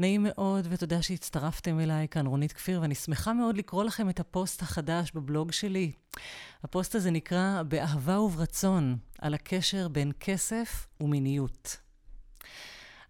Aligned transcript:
נעים 0.00 0.26
מאוד, 0.28 0.66
ותודה 0.70 1.02
שהצטרפתם 1.02 1.80
אליי, 1.80 2.08
כאן 2.08 2.26
רונית 2.26 2.52
כפיר, 2.52 2.80
ואני 2.80 2.94
שמחה 2.94 3.32
מאוד 3.32 3.56
לקרוא 3.56 3.84
לכם 3.84 4.10
את 4.10 4.20
הפוסט 4.20 4.62
החדש 4.62 5.12
בבלוג 5.14 5.52
שלי. 5.52 5.92
הפוסט 6.62 6.94
הזה 6.94 7.10
נקרא 7.10 7.62
"באהבה 7.68 8.20
וברצון", 8.20 8.98
על 9.18 9.34
הקשר 9.34 9.88
בין 9.88 10.12
כסף 10.20 10.86
ומיניות. 11.00 11.76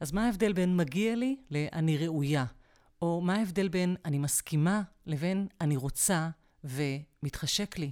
אז 0.01 0.13
מה 0.13 0.27
ההבדל 0.27 0.53
בין 0.53 0.77
מגיע 0.77 1.15
לי 1.17 1.37
ל"אני 1.51 1.99
ראויה"? 1.99 2.45
או 3.03 3.21
מה 3.21 3.35
ההבדל 3.35 3.69
בין 3.69 3.97
"אני 4.05 4.19
מסכימה" 4.19 4.83
לבין 5.07 5.47
"אני 5.61 5.77
רוצה" 5.77 6.29
ו"מתחשק 6.65 7.79
לי"? 7.79 7.91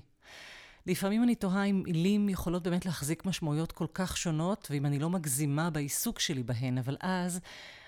לפעמים 0.88 1.22
אני 1.22 1.34
תוהה 1.34 1.64
אם 1.64 1.82
מילים 1.86 2.28
יכולות 2.28 2.62
באמת 2.62 2.86
להחזיק 2.86 3.24
משמעויות 3.24 3.72
כל 3.72 3.86
כך 3.94 4.16
שונות, 4.16 4.68
ואם 4.70 4.86
אני 4.86 4.98
לא 4.98 5.10
מגזימה 5.10 5.70
בעיסוק 5.70 6.18
שלי 6.20 6.42
בהן, 6.42 6.78
אבל 6.78 6.96
אז 7.00 7.40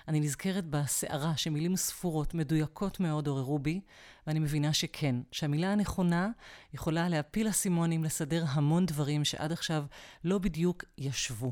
אני 0.07 0.19
נזכרת 0.19 0.65
בסערה 0.65 1.37
שמילים 1.37 1.75
ספורות, 1.75 2.33
מדויקות 2.33 2.99
מאוד, 2.99 3.27
עוררו 3.27 3.59
בי, 3.59 3.81
ואני 4.27 4.39
מבינה 4.39 4.73
שכן, 4.73 5.15
שהמילה 5.31 5.71
הנכונה 5.71 6.29
יכולה 6.73 7.09
להפיל 7.09 7.49
אסימונים, 7.49 8.03
לסדר 8.03 8.45
המון 8.47 8.85
דברים 8.85 9.25
שעד 9.25 9.51
עכשיו 9.51 9.85
לא 10.23 10.37
בדיוק 10.37 10.83
ישבו. 10.97 11.51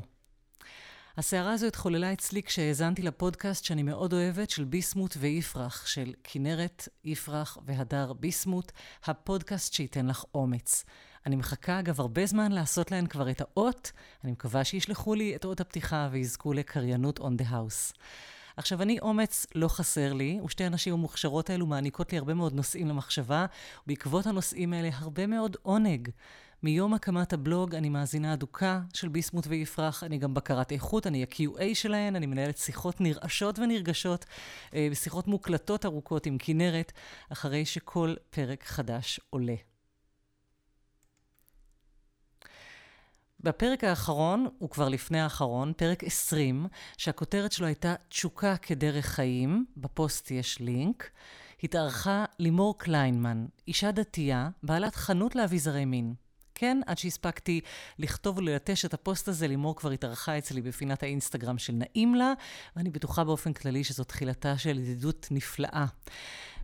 הסערה 1.16 1.52
הזו 1.52 1.66
התחוללה 1.66 2.12
אצלי 2.12 2.42
כשהאזנתי 2.42 3.02
לפודקאסט 3.02 3.64
שאני 3.64 3.82
מאוד 3.82 4.12
אוהבת, 4.12 4.50
של 4.50 4.64
ביסמוט 4.64 5.16
ויפרח, 5.18 5.86
של 5.86 6.12
כנרת, 6.24 6.88
יפרח 7.04 7.58
והדר 7.66 8.12
ביסמוט, 8.12 8.72
הפודקאסט 9.04 9.72
שייתן 9.72 10.06
לך 10.06 10.24
אומץ. 10.34 10.84
אני 11.26 11.36
מחכה, 11.36 11.78
אגב, 11.78 12.00
הרבה 12.00 12.26
זמן 12.26 12.52
לעשות 12.52 12.90
להן 12.90 13.06
כבר 13.06 13.30
את 13.30 13.40
האות. 13.40 13.92
אני 14.24 14.32
מקווה 14.32 14.64
שישלחו 14.64 15.14
לי 15.14 15.36
את 15.36 15.44
אות 15.44 15.60
הפתיחה 15.60 16.08
ויזכו 16.12 16.52
לקריינות 16.52 17.18
on 17.18 17.42
the 17.42 17.50
house. 17.50 17.98
עכשיו, 18.56 18.82
אני 18.82 18.98
אומץ 19.00 19.46
לא 19.54 19.68
חסר 19.68 20.12
לי, 20.12 20.40
ושתי 20.44 20.64
הנשים 20.64 20.94
המוכשרות 20.94 21.50
האלו 21.50 21.66
מעניקות 21.66 22.12
לי 22.12 22.18
הרבה 22.18 22.34
מאוד 22.34 22.54
נושאים 22.54 22.88
למחשבה, 22.88 23.46
ובעקבות 23.84 24.26
הנושאים 24.26 24.72
האלה 24.72 24.90
הרבה 24.92 25.26
מאוד 25.26 25.56
עונג. 25.62 26.08
מיום 26.62 26.94
הקמת 26.94 27.32
הבלוג 27.32 27.74
אני 27.74 27.88
מאזינה 27.88 28.32
אדוקה 28.32 28.80
של 28.94 29.08
ביסמוט 29.08 29.46
ויפרח, 29.46 30.04
אני 30.04 30.18
גם 30.18 30.34
בקרת 30.34 30.72
איכות, 30.72 31.06
אני 31.06 31.22
ה-QA 31.22 31.74
שלהן, 31.74 32.16
אני 32.16 32.26
מנהלת 32.26 32.58
שיחות 32.58 33.00
נרעשות 33.00 33.58
ונרגשות, 33.58 34.24
אה, 34.74 34.88
שיחות 34.94 35.28
מוקלטות 35.28 35.84
ארוכות 35.84 36.26
עם 36.26 36.36
כנרת, 36.38 36.92
אחרי 37.32 37.64
שכל 37.64 38.14
פרק 38.30 38.64
חדש 38.64 39.20
עולה. 39.30 39.69
בפרק 43.44 43.84
האחרון, 43.84 44.46
הוא 44.58 44.70
כבר 44.70 44.88
לפני 44.88 45.20
האחרון, 45.20 45.72
פרק 45.76 46.04
20, 46.04 46.66
שהכותרת 46.96 47.52
שלו 47.52 47.66
הייתה 47.66 47.94
תשוקה 48.08 48.56
כדרך 48.56 49.06
חיים, 49.06 49.64
בפוסט 49.76 50.30
יש 50.30 50.60
לינק, 50.60 51.10
התארחה 51.62 52.24
לימור 52.38 52.78
קליינמן, 52.78 53.46
אישה 53.68 53.90
דתייה, 53.90 54.48
בעלת 54.62 54.94
חנות 54.94 55.36
לאביזרי 55.36 55.84
מין. 55.84 56.14
כן, 56.60 56.80
עד 56.86 56.98
שהספקתי 56.98 57.60
לכתוב 57.98 58.38
וללטש 58.38 58.84
את 58.84 58.94
הפוסט 58.94 59.28
הזה, 59.28 59.48
לימור 59.48 59.76
כבר 59.76 59.90
התארחה 59.90 60.38
אצלי 60.38 60.62
בפינת 60.62 61.02
האינסטגרם 61.02 61.58
של 61.58 61.72
נעים 61.72 62.14
לה, 62.14 62.32
ואני 62.76 62.90
בטוחה 62.90 63.24
באופן 63.24 63.52
כללי 63.52 63.84
שזו 63.84 64.04
תחילתה 64.04 64.58
של 64.58 64.78
ידידות 64.78 65.28
נפלאה. 65.30 65.86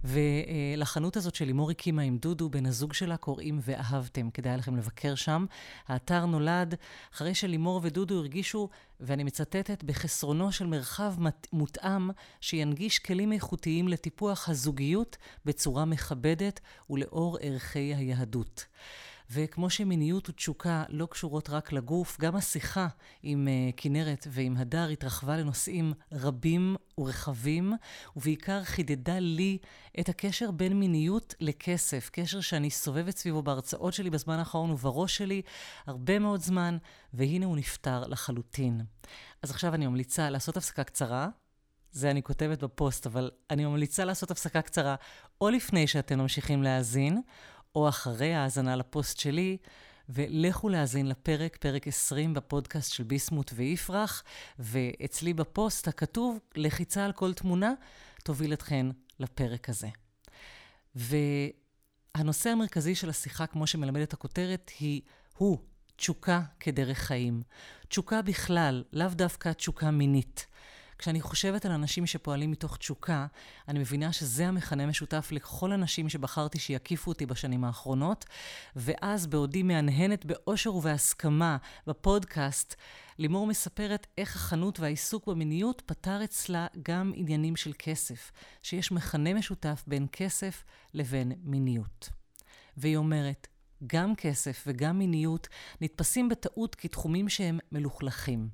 ולחנות 0.04 1.16
הזאת 1.16 1.34
שלימור 1.34 1.70
הקימה 1.70 2.02
עם 2.02 2.18
דודו, 2.18 2.48
בן 2.50 2.66
הזוג 2.66 2.92
שלה, 2.92 3.16
קוראים 3.16 3.60
ואהבתם. 3.62 4.30
כדאי 4.30 4.56
לכם 4.56 4.76
לבקר 4.76 5.14
שם. 5.14 5.46
האתר 5.88 6.26
נולד 6.26 6.74
אחרי 7.14 7.34
שלימור 7.34 7.80
ודודו 7.82 8.18
הרגישו, 8.18 8.68
ואני 9.00 9.24
מצטטת, 9.24 9.84
בחסרונו 9.84 10.52
של 10.52 10.66
מרחב 10.66 11.14
מותאם 11.52 12.10
שינגיש 12.40 12.98
כלים 12.98 13.32
איכותיים 13.32 13.88
לטיפוח 13.88 14.48
הזוגיות 14.48 15.16
בצורה 15.44 15.84
מכבדת 15.84 16.60
ולאור 16.90 17.38
ערכי 17.40 17.94
היהדות. 17.94 18.66
וכמו 19.30 19.70
שמיניות 19.70 20.28
ותשוקה 20.28 20.84
לא 20.88 21.06
קשורות 21.06 21.50
רק 21.50 21.72
לגוף, 21.72 22.16
גם 22.20 22.36
השיחה 22.36 22.88
עם 23.22 23.48
uh, 23.48 23.74
כנרת 23.76 24.26
ועם 24.30 24.56
הדר 24.56 24.88
התרחבה 24.88 25.36
לנושאים 25.36 25.92
רבים 26.12 26.76
ורחבים, 26.98 27.72
ובעיקר 28.16 28.64
חידדה 28.64 29.18
לי 29.18 29.58
את 30.00 30.08
הקשר 30.08 30.50
בין 30.50 30.80
מיניות 30.80 31.34
לכסף, 31.40 32.10
קשר 32.12 32.40
שאני 32.40 32.70
סובבת 32.70 33.16
סביבו 33.16 33.42
בהרצאות 33.42 33.94
שלי 33.94 34.10
בזמן 34.10 34.38
האחרון 34.38 34.70
ובראש 34.70 35.16
שלי 35.16 35.42
הרבה 35.86 36.18
מאוד 36.18 36.40
זמן, 36.40 36.78
והנה 37.14 37.46
הוא 37.46 37.56
נפתר 37.56 38.06
לחלוטין. 38.06 38.80
אז 39.42 39.50
עכשיו 39.50 39.74
אני 39.74 39.86
ממליצה 39.86 40.30
לעשות 40.30 40.56
הפסקה 40.56 40.84
קצרה, 40.84 41.28
זה 41.96 42.10
אני 42.10 42.22
כותבת 42.22 42.64
בפוסט, 42.64 43.06
אבל 43.06 43.30
אני 43.50 43.64
ממליצה 43.64 44.04
לעשות 44.04 44.30
הפסקה 44.30 44.62
קצרה 44.62 44.94
או 45.40 45.50
לפני 45.50 45.86
שאתם 45.86 46.18
ממשיכים 46.18 46.62
להאזין, 46.62 47.20
או 47.76 47.88
אחרי 47.88 48.34
ההאזנה 48.34 48.76
לפוסט 48.76 49.18
שלי, 49.18 49.56
ולכו 50.08 50.68
להאזין 50.68 51.08
לפרק, 51.08 51.56
פרק 51.56 51.88
20 51.88 52.34
בפודקאסט 52.34 52.92
של 52.92 53.04
ביסמוט 53.04 53.50
ויפרח, 53.54 54.22
ואצלי 54.58 55.34
בפוסט 55.34 55.88
הכתוב, 55.88 56.38
לחיצה 56.54 57.04
על 57.04 57.12
כל 57.12 57.32
תמונה, 57.32 57.72
תוביל 58.24 58.52
אתכן 58.52 58.86
לפרק 59.20 59.68
הזה. 59.68 59.88
והנושא 60.94 62.50
המרכזי 62.50 62.94
של 62.94 63.10
השיחה, 63.10 63.46
כמו 63.46 63.66
שמלמדת 63.66 64.12
הכותרת, 64.12 64.70
היא, 64.78 65.02
הוא 65.36 65.58
תשוקה 65.96 66.42
כדרך 66.60 66.98
חיים. 66.98 67.42
תשוקה 67.88 68.22
בכלל, 68.22 68.84
לאו 68.92 69.08
דווקא 69.08 69.52
תשוקה 69.52 69.90
מינית. 69.90 70.46
כשאני 70.98 71.20
חושבת 71.20 71.66
על 71.66 71.72
אנשים 71.72 72.06
שפועלים 72.06 72.50
מתוך 72.50 72.76
תשוקה, 72.76 73.26
אני 73.68 73.78
מבינה 73.78 74.12
שזה 74.12 74.48
המכנה 74.48 74.86
משותף 74.86 75.28
לכל 75.32 75.72
הנשים 75.72 76.08
שבחרתי 76.08 76.58
שיקיפו 76.58 77.10
אותי 77.10 77.26
בשנים 77.26 77.64
האחרונות, 77.64 78.24
ואז 78.76 79.26
בעודי 79.26 79.62
מהנהנת 79.62 80.24
באושר 80.24 80.74
ובהסכמה 80.74 81.56
בפודקאסט, 81.86 82.74
לימור 83.18 83.46
מספרת 83.46 84.06
איך 84.18 84.36
החנות 84.36 84.80
והעיסוק 84.80 85.26
במיניות 85.26 85.82
פתר 85.86 86.24
אצלה 86.24 86.66
גם 86.82 87.12
עניינים 87.14 87.56
של 87.56 87.72
כסף, 87.78 88.32
שיש 88.62 88.92
מכנה 88.92 89.34
משותף 89.34 89.84
בין 89.86 90.06
כסף 90.12 90.64
לבין 90.94 91.32
מיניות. 91.42 92.08
והיא 92.76 92.96
אומרת, 92.96 93.46
גם 93.86 94.14
כסף 94.14 94.64
וגם 94.66 94.98
מיניות 94.98 95.48
נתפסים 95.80 96.28
בטעות 96.28 96.74
כתחומים 96.74 97.28
שהם 97.28 97.58
מלוכלכים. 97.72 98.48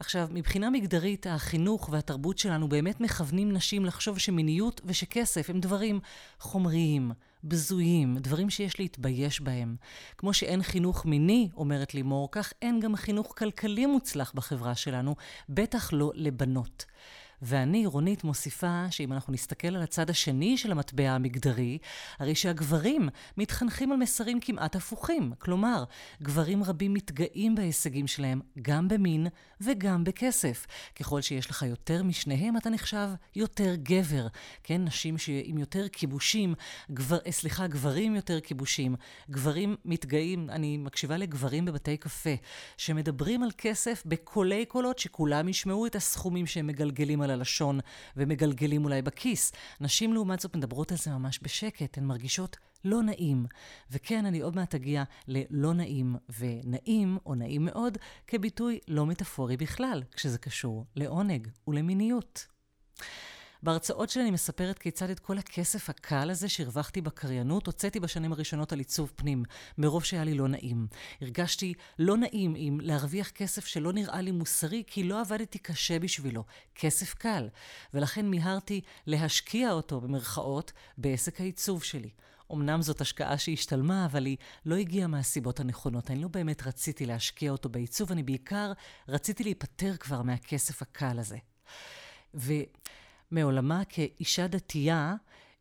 עכשיו, 0.00 0.28
מבחינה 0.30 0.70
מגדרית, 0.70 1.26
החינוך 1.26 1.88
והתרבות 1.92 2.38
שלנו 2.38 2.68
באמת 2.68 3.00
מכוונים 3.00 3.52
נשים 3.52 3.84
לחשוב 3.84 4.18
שמיניות 4.18 4.80
ושכסף 4.84 5.50
הם 5.50 5.60
דברים 5.60 6.00
חומריים, 6.38 7.12
בזויים, 7.44 8.18
דברים 8.18 8.50
שיש 8.50 8.80
להתבייש 8.80 9.40
בהם. 9.40 9.76
כמו 10.18 10.32
שאין 10.34 10.62
חינוך 10.62 11.06
מיני, 11.06 11.48
אומרת 11.56 11.94
לימור, 11.94 12.28
כך 12.32 12.52
אין 12.62 12.80
גם 12.80 12.96
חינוך 12.96 13.34
כלכלי 13.38 13.86
מוצלח 13.86 14.32
בחברה 14.34 14.74
שלנו, 14.74 15.14
בטח 15.48 15.92
לא 15.92 16.12
לבנות. 16.14 16.84
ואני, 17.42 17.86
רונית, 17.86 18.24
מוסיפה 18.24 18.84
שאם 18.90 19.12
אנחנו 19.12 19.32
נסתכל 19.32 19.76
על 19.76 19.82
הצד 19.82 20.10
השני 20.10 20.58
של 20.58 20.72
המטבע 20.72 21.10
המגדרי, 21.10 21.78
הרי 22.18 22.34
שהגברים 22.34 23.08
מתחנכים 23.36 23.92
על 23.92 23.98
מסרים 23.98 24.40
כמעט 24.40 24.76
הפוכים. 24.76 25.32
כלומר, 25.38 25.84
גברים 26.22 26.64
רבים 26.64 26.94
מתגאים 26.94 27.54
בהישגים 27.54 28.06
שלהם 28.06 28.40
גם 28.62 28.88
במין 28.88 29.26
וגם 29.60 30.04
בכסף. 30.04 30.66
ככל 30.96 31.20
שיש 31.20 31.50
לך 31.50 31.62
יותר 31.62 32.02
משניהם, 32.02 32.56
אתה 32.56 32.70
נחשב 32.70 33.08
יותר 33.36 33.74
גבר. 33.74 34.26
כן, 34.62 34.84
נשים 34.84 35.16
עם 35.44 35.58
יותר 35.58 35.88
כיבושים, 35.88 36.54
גבר, 36.90 37.18
אה, 37.26 37.32
סליחה, 37.32 37.66
גברים 37.66 38.16
יותר 38.16 38.40
כיבושים. 38.40 38.96
גברים 39.30 39.76
מתגאים, 39.84 40.50
אני 40.50 40.76
מקשיבה 40.76 41.16
לגברים 41.16 41.64
בבתי 41.64 41.96
קפה, 41.96 42.34
שמדברים 42.76 43.42
על 43.42 43.50
כסף 43.58 44.02
בקולי 44.06 44.64
קולות, 44.66 44.98
שכולם 44.98 45.48
ישמעו 45.48 45.86
את 45.86 45.96
הסכומים 45.96 46.46
שהם 46.46 46.66
מגלגלים 46.66 47.22
הלשון 47.30 47.80
ומגלגלים 48.16 48.84
אולי 48.84 49.02
בכיס. 49.02 49.52
נשים 49.80 50.12
לעומת 50.12 50.40
זאת 50.40 50.56
מדברות 50.56 50.92
על 50.92 50.98
זה 50.98 51.10
ממש 51.10 51.38
בשקט, 51.42 51.98
הן 51.98 52.04
מרגישות 52.04 52.56
לא 52.84 53.02
נעים. 53.02 53.46
וכן, 53.90 54.26
אני 54.26 54.40
עוד 54.40 54.56
מעט 54.56 54.74
אגיע 54.74 55.04
ללא 55.28 55.72
נעים 55.72 56.16
ונעים, 56.38 57.18
או 57.26 57.34
נעים 57.34 57.64
מאוד, 57.64 57.98
כביטוי 58.26 58.78
לא 58.88 59.06
מטאפורי 59.06 59.56
בכלל, 59.56 60.02
כשזה 60.12 60.38
קשור 60.38 60.84
לעונג 60.96 61.48
ולמיניות. 61.68 62.46
בהרצאות 63.62 64.10
שלי 64.10 64.22
אני 64.22 64.30
מספרת 64.30 64.78
כיצד 64.78 65.10
את 65.10 65.20
כל 65.20 65.38
הכסף 65.38 65.90
הקל 65.90 66.30
הזה 66.30 66.48
שהרווחתי 66.48 67.00
בקריינות, 67.00 67.66
הוצאתי 67.66 68.00
בשנים 68.00 68.32
הראשונות 68.32 68.72
על 68.72 68.78
עיצוב 68.78 69.12
פנים, 69.16 69.44
מרוב 69.78 70.04
שהיה 70.04 70.24
לי 70.24 70.34
לא 70.34 70.48
נעים. 70.48 70.86
הרגשתי 71.20 71.74
לא 71.98 72.16
נעים 72.16 72.54
עם 72.56 72.80
להרוויח 72.80 73.30
כסף 73.30 73.66
שלא 73.66 73.92
נראה 73.92 74.20
לי 74.20 74.30
מוסרי, 74.30 74.82
כי 74.86 75.02
לא 75.02 75.20
עבדתי 75.20 75.58
קשה 75.58 75.98
בשבילו. 75.98 76.44
כסף 76.74 77.14
קל. 77.14 77.48
ולכן 77.94 78.26
מיהרתי 78.26 78.80
להשקיע 79.06 79.72
אותו, 79.72 80.00
במרכאות, 80.00 80.72
בעסק 80.98 81.40
העיצוב 81.40 81.82
שלי. 81.82 82.10
אמנם 82.52 82.82
זאת 82.82 83.00
השקעה 83.00 83.38
שהשתלמה, 83.38 84.06
אבל 84.06 84.26
היא 84.26 84.36
לא 84.66 84.74
הגיעה 84.74 85.06
מהסיבות 85.08 85.60
הנכונות. 85.60 86.10
אני 86.10 86.22
לא 86.22 86.28
באמת 86.28 86.66
רציתי 86.66 87.06
להשקיע 87.06 87.50
אותו 87.52 87.68
בעיצוב, 87.68 88.12
אני 88.12 88.22
בעיקר 88.22 88.72
רציתי 89.08 89.44
להיפטר 89.44 89.96
כבר 89.96 90.22
מהכסף 90.22 90.82
הקל 90.82 91.18
הזה. 91.18 91.36
ו... 92.34 92.52
מעולמה 93.30 93.82
כאישה 93.88 94.46
דתייה, 94.46 95.14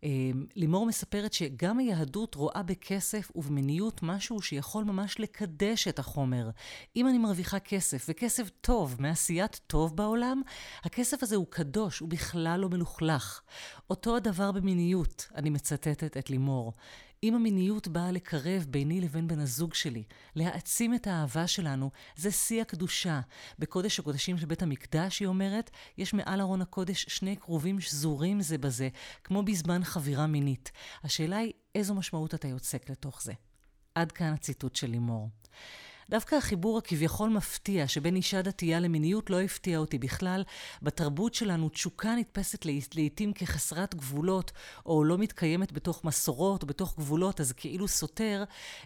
אמ, 0.03 0.45
לימור 0.55 0.85
מספרת 0.85 1.33
שגם 1.33 1.79
היהדות 1.79 2.35
רואה 2.35 2.63
בכסף 2.63 3.31
ובמיניות 3.35 4.03
משהו 4.03 4.41
שיכול 4.41 4.83
ממש 4.83 5.19
לקדש 5.19 5.87
את 5.87 5.99
החומר. 5.99 6.49
אם 6.95 7.07
אני 7.07 7.17
מרוויחה 7.17 7.59
כסף, 7.59 8.05
וכסף 8.09 8.49
טוב, 8.61 8.95
מעשיית 8.99 9.61
טוב 9.67 9.97
בעולם, 9.97 10.41
הכסף 10.83 11.23
הזה 11.23 11.35
הוא 11.35 11.45
קדוש, 11.49 11.99
הוא 11.99 12.09
בכלל 12.09 12.59
לא 12.59 12.69
מלוכלך. 12.69 13.41
אותו 13.89 14.15
הדבר 14.15 14.51
במיניות, 14.51 15.27
אני 15.35 15.49
מצטטת 15.49 16.17
את 16.17 16.29
לימור. 16.29 16.73
אם 17.23 17.35
המיניות 17.35 17.87
באה 17.87 18.11
לקרב 18.11 18.65
ביני 18.69 19.01
לבין 19.01 19.27
בן 19.27 19.39
הזוג 19.39 19.73
שלי, 19.73 20.03
להעצים 20.35 20.93
את 20.93 21.07
האהבה 21.07 21.47
שלנו, 21.47 21.91
זה 22.15 22.31
שיא 22.31 22.61
הקדושה. 22.61 23.19
בקודש 23.59 23.99
הקודשים 23.99 24.37
של 24.37 24.45
בית 24.45 24.61
המקדש, 24.61 25.19
היא 25.19 25.27
אומרת, 25.27 25.71
יש 25.97 26.13
מעל 26.13 26.41
ארון 26.41 26.61
הקודש 26.61 27.05
שני 27.09 27.37
כרובים 27.37 27.79
שזורים 27.79 28.41
זה 28.41 28.57
בזה, 28.57 28.89
כמו 29.23 29.43
בזמן 29.43 29.83
חבירה 29.83 30.27
מינית. 30.27 30.71
השאלה 31.03 31.37
היא, 31.37 31.53
איזו 31.75 31.95
משמעות 31.95 32.33
אתה 32.33 32.47
יוצק 32.47 32.89
לתוך 32.89 33.23
זה? 33.23 33.33
עד 33.95 34.11
כאן 34.11 34.33
הציטוט 34.33 34.75
של 34.75 34.87
לימור. 34.87 35.29
דווקא 36.09 36.35
החיבור 36.35 36.77
הכביכול 36.77 37.29
מפתיע 37.29 37.87
שבין 37.87 38.15
אישה 38.15 38.41
דתייה 38.41 38.79
למיניות 38.79 39.29
לא 39.29 39.41
הפתיע 39.41 39.77
אותי 39.77 39.97
בכלל. 39.97 40.43
בתרבות 40.81 41.33
שלנו 41.33 41.69
תשוקה 41.69 42.15
נתפסת 42.15 42.65
לעיתים 42.95 43.33
כחסרת 43.33 43.95
גבולות, 43.95 44.51
או 44.85 45.03
לא 45.03 45.17
מתקיימת 45.17 45.71
בתוך 45.71 46.03
מסורות 46.03 46.63
או 46.63 46.67
בתוך 46.67 46.95
גבולות, 46.97 47.41
אז 47.41 47.51
כאילו 47.51 47.87
סותר, 47.87 48.43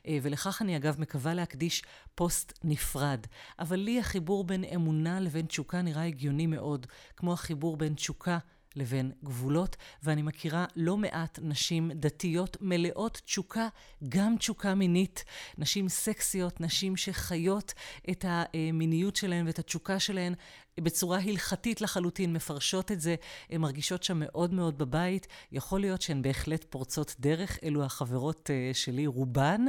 אה, 0.07 0.17
ולכך 0.21 0.61
אני 0.61 0.77
אגב 0.77 1.01
מקווה 1.01 1.33
להקדיש 1.33 1.83
פוסט 2.15 2.59
נפרד. 2.63 3.19
אבל 3.59 3.79
לי 3.79 3.99
החיבור 3.99 4.43
בין 4.43 4.63
אמונה 4.63 5.19
לבין 5.19 5.45
תשוקה 5.45 5.81
נראה 5.81 6.03
הגיוני 6.03 6.47
מאוד, 6.47 6.87
כמו 7.15 7.33
החיבור 7.33 7.77
בין 7.77 7.93
תשוקה 7.93 8.37
לבין 8.75 9.11
גבולות, 9.23 9.75
ואני 10.03 10.21
מכירה 10.21 10.65
לא 10.75 10.97
מעט 10.97 11.39
נשים 11.41 11.91
דתיות 11.95 12.57
מלאות 12.61 13.21
תשוקה, 13.25 13.67
גם 14.09 14.35
תשוקה 14.37 14.75
מינית. 14.75 15.23
נשים 15.57 15.89
סקסיות, 15.89 16.61
נשים 16.61 16.97
שחיות 16.97 17.73
את 18.09 18.25
המיניות 18.27 19.15
שלהן 19.15 19.47
ואת 19.47 19.59
התשוקה 19.59 19.99
שלהן 19.99 20.33
בצורה 20.79 21.19
הלכתית 21.19 21.81
לחלוטין, 21.81 22.33
מפרשות 22.33 22.91
את 22.91 23.01
זה, 23.01 23.15
הן 23.49 23.61
מרגישות 23.61 24.03
שם 24.03 24.19
מאוד 24.19 24.53
מאוד 24.53 24.77
בבית. 24.77 25.27
יכול 25.51 25.79
להיות 25.79 26.01
שהן 26.01 26.21
בהחלט 26.21 26.65
פורצות 26.69 27.15
דרך, 27.19 27.59
אלו 27.63 27.83
החברות 27.83 28.49
uh, 28.49 28.77
שלי, 28.77 29.07
רובן, 29.07 29.61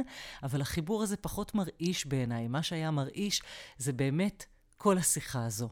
אבל 0.43 0.61
החיבור 0.61 1.03
הזה 1.03 1.17
פחות 1.17 1.55
מרעיש 1.55 2.05
בעיניי. 2.05 2.47
מה 2.47 2.63
שהיה 2.63 2.91
מרעיש 2.91 3.41
זה 3.77 3.93
באמת 3.93 4.45
כל 4.83 4.97
השיחה 4.97 5.45
הזו. 5.45 5.69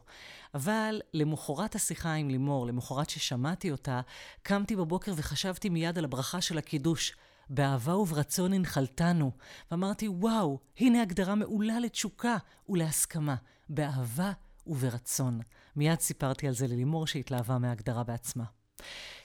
אבל 0.54 1.00
למחרת 1.14 1.74
השיחה 1.74 2.12
עם 2.12 2.30
לימור, 2.30 2.66
למחרת 2.66 3.10
ששמעתי 3.10 3.70
אותה, 3.70 4.00
קמתי 4.42 4.76
בבוקר 4.76 5.12
וחשבתי 5.16 5.68
מיד 5.68 5.98
על 5.98 6.04
הברכה 6.04 6.40
של 6.40 6.58
הקידוש. 6.58 7.16
באהבה 7.50 7.96
וברצון 7.96 8.52
הנחלתנו. 8.52 9.30
ואמרתי, 9.70 10.08
וואו, 10.08 10.58
הנה 10.78 11.02
הגדרה 11.02 11.34
מעולה 11.34 11.80
לתשוקה 11.80 12.36
ולהסכמה. 12.68 13.34
באהבה 13.68 14.32
וברצון. 14.66 15.40
מיד 15.76 16.00
סיפרתי 16.00 16.48
על 16.48 16.54
זה 16.54 16.66
ללימור 16.66 17.06
שהתלהבה 17.06 17.58
מההגדרה 17.58 18.04
בעצמה. 18.04 18.44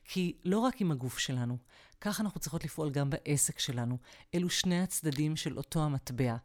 כי 0.06 0.38
לא 0.46 0.60
רק 0.60 0.82
עם 0.82 0.92
הגוף 0.92 1.18
שלנו, 1.18 1.58
כך 2.02 2.22
אנחנו 2.22 2.40
צריכות 2.40 2.64
לפעול 2.64 2.90
גם 2.90 3.10
בעסק 3.10 3.60
שלנו. 3.60 3.98
אלו 4.36 4.50
שני 4.50 4.82
הצדדים 4.82 5.36
של 5.36 5.58
אותו 5.58 5.84
המטבע. 5.84 6.36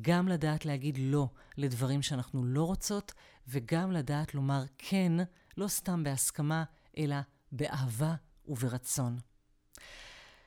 גם 0.00 0.28
לדעת 0.28 0.64
להגיד 0.66 0.98
לא 1.00 1.28
לדברים 1.56 2.02
שאנחנו 2.02 2.44
לא 2.44 2.64
רוצות, 2.64 3.12
וגם 3.48 3.92
לדעת 3.92 4.34
לומר 4.34 4.64
כן, 4.78 5.12
לא 5.56 5.68
סתם 5.68 6.04
בהסכמה, 6.04 6.64
אלא 6.98 7.16
באהבה 7.52 8.14
וברצון. 8.46 9.18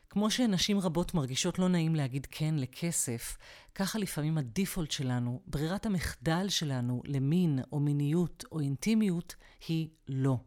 כמו 0.09 0.31
שנשים 0.31 0.79
רבות 0.79 1.13
מרגישות 1.13 1.59
לא 1.59 1.69
נעים 1.69 1.95
להגיד 1.95 2.27
כן 2.31 2.55
לכסף, 2.57 3.37
ככה 3.75 3.99
לפעמים 3.99 4.37
הדיפולט 4.37 4.91
שלנו, 4.91 5.41
ברירת 5.47 5.85
המחדל 5.85 6.49
שלנו 6.49 7.01
למין 7.05 7.59
או 7.71 7.79
מיניות 7.79 8.43
או 8.51 8.59
אינטימיות, 8.59 9.35
היא 9.67 9.89
לא. 10.07 10.37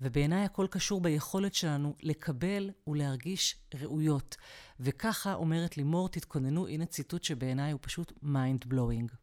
ובעיניי 0.00 0.44
הכל 0.44 0.66
קשור 0.70 1.00
ביכולת 1.00 1.54
שלנו 1.54 1.94
לקבל 2.02 2.70
ולהרגיש 2.86 3.56
ראויות. 3.74 4.36
וככה 4.80 5.34
אומרת 5.34 5.76
לימור, 5.76 6.08
תתכוננו, 6.08 6.68
הנה 6.68 6.86
ציטוט 6.86 7.24
שבעיניי 7.24 7.72
הוא 7.72 7.80
פשוט 7.82 8.12
mind 8.22 8.72
blowing. 8.72 9.14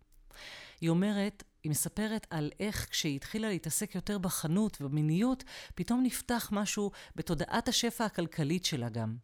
היא 0.81 0.89
אומרת, 0.89 1.43
היא 1.63 1.69
מספרת 1.69 2.27
על 2.29 2.51
איך 2.59 2.87
כשהיא 2.89 3.15
התחילה 3.15 3.49
להתעסק 3.49 3.95
יותר 3.95 4.17
בחנות 4.17 4.77
ובמיניות, 4.81 5.43
פתאום 5.75 6.03
נפתח 6.03 6.49
משהו 6.51 6.91
בתודעת 7.15 7.67
השפע 7.67 8.05
הכלכלית 8.05 8.65
שלה 8.65 8.89
גם. 8.89 9.15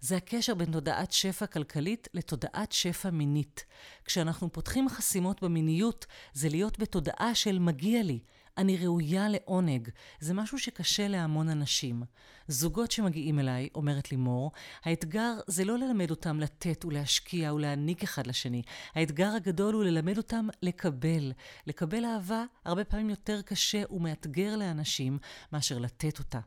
זה 0.00 0.16
הקשר 0.16 0.54
בין 0.54 0.72
תודעת 0.72 1.12
שפע 1.12 1.46
כלכלית 1.46 2.08
לתודעת 2.14 2.72
שפע 2.72 3.10
מינית. 3.10 3.64
כשאנחנו 4.04 4.52
פותחים 4.52 4.88
חסימות 4.88 5.42
במיניות, 5.42 6.06
זה 6.32 6.48
להיות 6.48 6.78
בתודעה 6.78 7.34
של 7.34 7.58
מגיע 7.58 8.02
לי, 8.02 8.20
אני 8.58 8.76
ראויה 8.76 9.28
לעונג. 9.28 9.88
זה 10.20 10.34
משהו 10.34 10.58
שקשה 10.58 11.08
להמון 11.08 11.48
אנשים. 11.48 12.02
זוגות 12.48 12.90
שמגיעים 12.90 13.38
אליי, 13.38 13.68
אומרת 13.74 14.10
לימור, 14.10 14.52
האתגר 14.84 15.34
זה 15.46 15.64
לא 15.64 15.78
ללמד 15.78 16.10
אותם 16.10 16.40
לתת 16.40 16.84
ולהשקיע 16.84 17.54
ולהעניק 17.54 18.02
אחד 18.02 18.26
לשני. 18.26 18.62
האתגר 18.94 19.28
הגדול 19.36 19.74
הוא 19.74 19.84
ללמד 19.84 20.16
אותם 20.16 20.48
לקבל. 20.62 21.32
לקבל 21.66 22.04
אהבה 22.04 22.44
הרבה 22.64 22.84
פעמים 22.84 23.10
יותר 23.10 23.42
קשה 23.42 23.82
ומאתגר 23.90 24.56
לאנשים 24.56 25.18
מאשר 25.52 25.78
לתת 25.78 26.18
אותה. 26.18 26.40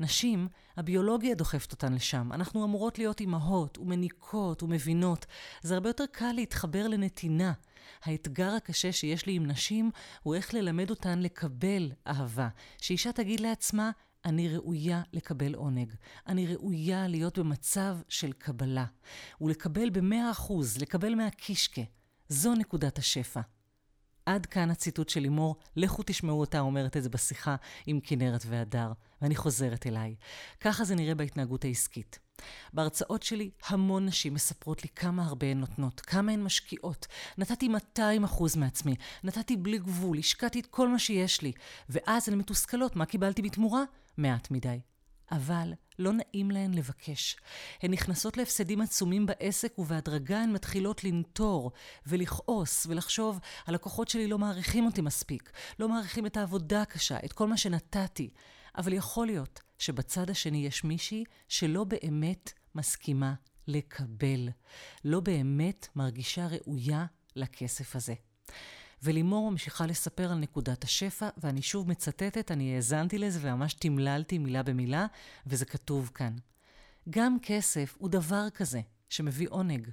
נשים, 0.00 0.48
הביולוגיה 0.76 1.34
דוחפת 1.34 1.72
אותן 1.72 1.92
לשם. 1.92 2.32
אנחנו 2.32 2.64
אמורות 2.64 2.98
להיות 2.98 3.20
אימהות 3.20 3.78
ומניקות 3.78 4.62
ומבינות. 4.62 5.26
זה 5.62 5.74
הרבה 5.74 5.88
יותר 5.88 6.04
קל 6.12 6.32
להתחבר 6.32 6.88
לנתינה. 6.88 7.52
האתגר 8.04 8.50
הקשה 8.50 8.92
שיש 8.92 9.26
לי 9.26 9.32
עם 9.32 9.46
נשים 9.46 9.90
הוא 10.22 10.34
איך 10.34 10.54
ללמד 10.54 10.90
אותן 10.90 11.18
לקבל 11.18 11.92
אהבה. 12.06 12.48
שאישה 12.80 13.12
תגיד 13.12 13.40
לעצמה, 13.40 13.90
אני 14.24 14.48
ראויה 14.48 15.02
לקבל 15.12 15.54
עונג. 15.54 15.92
אני 16.26 16.46
ראויה 16.46 17.08
להיות 17.08 17.38
במצב 17.38 17.96
של 18.08 18.32
קבלה. 18.32 18.84
ולקבל 19.40 19.90
במאה 19.90 20.30
אחוז, 20.30 20.78
לקבל 20.78 21.14
מהקישקה. 21.14 21.82
זו 22.28 22.54
נקודת 22.54 22.98
השפע. 22.98 23.40
עד 24.26 24.46
כאן 24.46 24.70
הציטוט 24.70 25.08
של 25.08 25.20
לימור, 25.20 25.56
לכו 25.76 26.02
תשמעו 26.06 26.40
אותה 26.40 26.60
אומרת 26.60 26.96
את 26.96 27.02
זה 27.02 27.08
בשיחה 27.08 27.56
עם 27.86 28.00
כנרת 28.02 28.44
והדר, 28.46 28.92
ואני 29.24 29.36
חוזרת 29.36 29.86
אליי. 29.86 30.14
ככה 30.60 30.84
זה 30.84 30.94
נראה 30.94 31.14
בהתנהגות 31.14 31.64
העסקית. 31.64 32.18
בהרצאות 32.72 33.22
שלי 33.22 33.50
המון 33.66 34.06
נשים 34.06 34.34
מספרות 34.34 34.82
לי 34.82 34.88
כמה 34.96 35.24
הרבה 35.24 35.46
הן 35.46 35.60
נותנות, 35.60 36.00
כמה 36.00 36.32
הן 36.32 36.42
משקיעות. 36.42 37.06
נתתי 37.38 37.68
200 37.68 38.24
אחוז 38.24 38.56
מעצמי, 38.56 38.94
נתתי 39.24 39.56
בלי 39.56 39.78
גבול, 39.78 40.18
השקעתי 40.18 40.60
את 40.60 40.66
כל 40.66 40.88
מה 40.88 40.98
שיש 40.98 41.42
לי, 41.42 41.52
ואז 41.88 42.28
הן 42.28 42.34
מתוסכלות, 42.38 42.96
מה 42.96 43.06
קיבלתי 43.06 43.42
בתמורה? 43.42 43.82
מעט 44.16 44.50
מדי. 44.50 44.80
אבל 45.32 45.72
לא 45.98 46.12
נעים 46.12 46.50
להן 46.50 46.74
לבקש. 46.74 47.36
הן 47.82 47.90
נכנסות 47.90 48.36
להפסדים 48.36 48.80
עצומים 48.80 49.26
בעסק 49.26 49.78
ובהדרגה 49.78 50.40
הן 50.40 50.52
מתחילות 50.52 51.04
לנטור 51.04 51.72
ולכעוס 52.06 52.86
ולחשוב, 52.86 53.40
הלקוחות 53.66 54.08
שלי 54.08 54.28
לא 54.28 54.38
מעריכים 54.38 54.86
אותי 54.86 55.00
מספיק, 55.00 55.52
לא 55.78 55.88
מעריכים 55.88 56.26
את 56.26 56.36
העבודה 56.36 56.82
הקשה, 56.82 57.16
את 57.24 57.32
כל 57.32 57.46
מה 57.46 57.56
שנתתי. 57.56 58.30
אבל 58.78 58.92
יכול 58.92 59.26
להיות 59.26 59.60
שבצד 59.78 60.30
השני 60.30 60.66
יש 60.66 60.84
מישהי 60.84 61.24
שלא 61.48 61.84
באמת 61.84 62.52
מסכימה 62.74 63.34
לקבל, 63.66 64.48
לא 65.04 65.20
באמת 65.20 65.88
מרגישה 65.96 66.46
ראויה 66.46 67.06
לכסף 67.36 67.96
הזה. 67.96 68.14
ולימור 69.02 69.50
ממשיכה 69.50 69.86
לספר 69.86 70.32
על 70.32 70.38
נקודת 70.38 70.84
השפע, 70.84 71.28
ואני 71.36 71.62
שוב 71.62 71.88
מצטטת, 71.88 72.50
אני 72.50 72.76
האזנתי 72.76 73.18
לזה 73.18 73.38
וממש 73.42 73.74
תמללתי 73.74 74.38
מילה 74.38 74.62
במילה, 74.62 75.06
וזה 75.46 75.64
כתוב 75.64 76.10
כאן. 76.14 76.36
גם 77.10 77.36
כסף 77.42 77.94
הוא 77.98 78.08
דבר 78.08 78.50
כזה, 78.50 78.80
שמביא 79.08 79.48
עונג. 79.50 79.90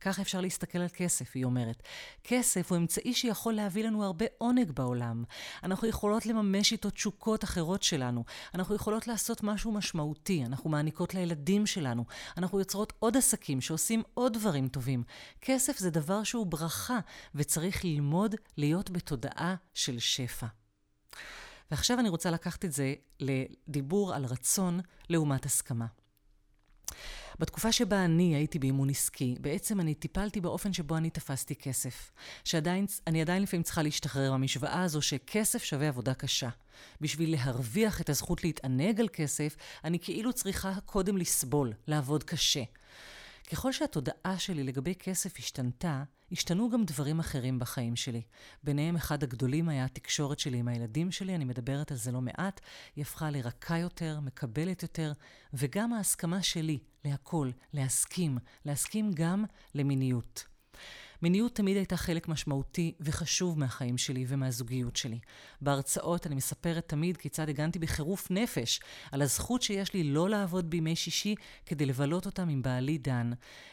ככה 0.00 0.22
אפשר 0.22 0.40
להסתכל 0.40 0.78
על 0.78 0.88
כסף, 0.88 1.30
היא 1.34 1.44
אומרת. 1.44 1.82
כסף 2.24 2.72
הוא 2.72 2.78
אמצעי 2.78 3.14
שיכול 3.14 3.54
להביא 3.54 3.84
לנו 3.84 4.04
הרבה 4.04 4.24
עונג 4.38 4.70
בעולם. 4.70 5.24
אנחנו 5.62 5.88
יכולות 5.88 6.26
לממש 6.26 6.72
איתו 6.72 6.90
תשוקות 6.90 7.44
אחרות 7.44 7.82
שלנו. 7.82 8.24
אנחנו 8.54 8.74
יכולות 8.74 9.06
לעשות 9.06 9.42
משהו 9.42 9.72
משמעותי. 9.72 10.44
אנחנו 10.46 10.70
מעניקות 10.70 11.14
לילדים 11.14 11.66
שלנו. 11.66 12.04
אנחנו 12.36 12.58
יוצרות 12.58 12.92
עוד 12.98 13.16
עסקים 13.16 13.60
שעושים 13.60 14.02
עוד 14.14 14.32
דברים 14.32 14.68
טובים. 14.68 15.02
כסף 15.40 15.78
זה 15.78 15.90
דבר 15.90 16.24
שהוא 16.24 16.46
ברכה, 16.46 16.98
וצריך 17.34 17.84
ללמוד 17.84 18.34
להיות 18.56 18.90
בתודעה 18.90 19.54
של 19.74 19.98
שפע. 19.98 20.46
ועכשיו 21.70 22.00
אני 22.00 22.08
רוצה 22.08 22.30
לקחת 22.30 22.64
את 22.64 22.72
זה 22.72 22.94
לדיבור 23.20 24.14
על 24.14 24.24
רצון 24.24 24.80
לעומת 25.08 25.44
הסכמה. 25.44 25.86
בתקופה 27.38 27.72
שבה 27.72 28.04
אני 28.04 28.34
הייתי 28.34 28.58
באימון 28.58 28.90
עסקי, 28.90 29.34
בעצם 29.40 29.80
אני 29.80 29.94
טיפלתי 29.94 30.40
באופן 30.40 30.72
שבו 30.72 30.96
אני 30.96 31.10
תפסתי 31.10 31.54
כסף. 31.54 32.12
שעדיין, 32.44 32.86
אני 33.06 33.20
עדיין 33.20 33.42
לפעמים 33.42 33.62
צריכה 33.62 33.82
להשתחרר 33.82 34.30
מהמשוואה 34.30 34.82
הזו 34.82 35.02
שכסף 35.02 35.64
שווה 35.64 35.88
עבודה 35.88 36.14
קשה. 36.14 36.48
בשביל 37.00 37.32
להרוויח 37.32 38.00
את 38.00 38.08
הזכות 38.08 38.44
להתענג 38.44 39.00
על 39.00 39.08
כסף, 39.08 39.56
אני 39.84 39.98
כאילו 39.98 40.32
צריכה 40.32 40.72
קודם 40.84 41.16
לסבול, 41.16 41.72
לעבוד 41.86 42.24
קשה. 42.24 42.62
ככל 43.50 43.72
שהתודעה 43.72 44.38
שלי 44.38 44.64
לגבי 44.64 44.94
כסף 44.94 45.38
השתנתה, 45.38 46.02
השתנו 46.32 46.70
גם 46.70 46.84
דברים 46.84 47.20
אחרים 47.20 47.58
בחיים 47.58 47.96
שלי. 47.96 48.22
ביניהם 48.62 48.96
אחד 48.96 49.22
הגדולים 49.22 49.68
היה 49.68 49.84
התקשורת 49.84 50.38
שלי 50.38 50.58
עם 50.58 50.68
הילדים 50.68 51.12
שלי, 51.12 51.34
אני 51.34 51.44
מדברת 51.44 51.90
על 51.90 51.96
זה 51.96 52.12
לא 52.12 52.20
מעט. 52.20 52.60
היא 52.96 53.02
הפכה 53.02 53.30
לרכה 53.30 53.78
יותר, 53.78 54.20
מקבלת 54.20 54.82
יותר, 54.82 55.12
וגם 55.54 55.92
ההסכמה 55.92 56.42
שלי 56.42 56.78
להכל, 57.04 57.50
להסכים, 57.72 58.38
להסכים 58.64 59.10
גם 59.14 59.44
למיניות. 59.74 60.44
מיניות 61.22 61.54
תמיד 61.54 61.76
הייתה 61.76 61.96
חלק 61.96 62.28
משמעותי 62.28 62.94
וחשוב 63.00 63.58
מהחיים 63.58 63.98
שלי 63.98 64.24
ומהזוגיות 64.28 64.96
שלי. 64.96 65.18
בהרצאות 65.60 66.26
אני 66.26 66.34
מספרת 66.34 66.88
תמיד 66.88 67.16
כיצד 67.16 67.48
הגנתי 67.48 67.78
בחירוף 67.78 68.30
נפש 68.30 68.80
על 69.12 69.22
הזכות 69.22 69.62
שיש 69.62 69.94
לי 69.94 70.04
לא 70.04 70.28
לעבוד 70.28 70.70
בימי 70.70 70.96
שישי 70.96 71.34
כדי 71.66 71.86
לבלות 71.86 72.26
אותם 72.26 72.48
עם 72.48 72.62
בעלי 72.62 72.98
דן. 72.98 73.30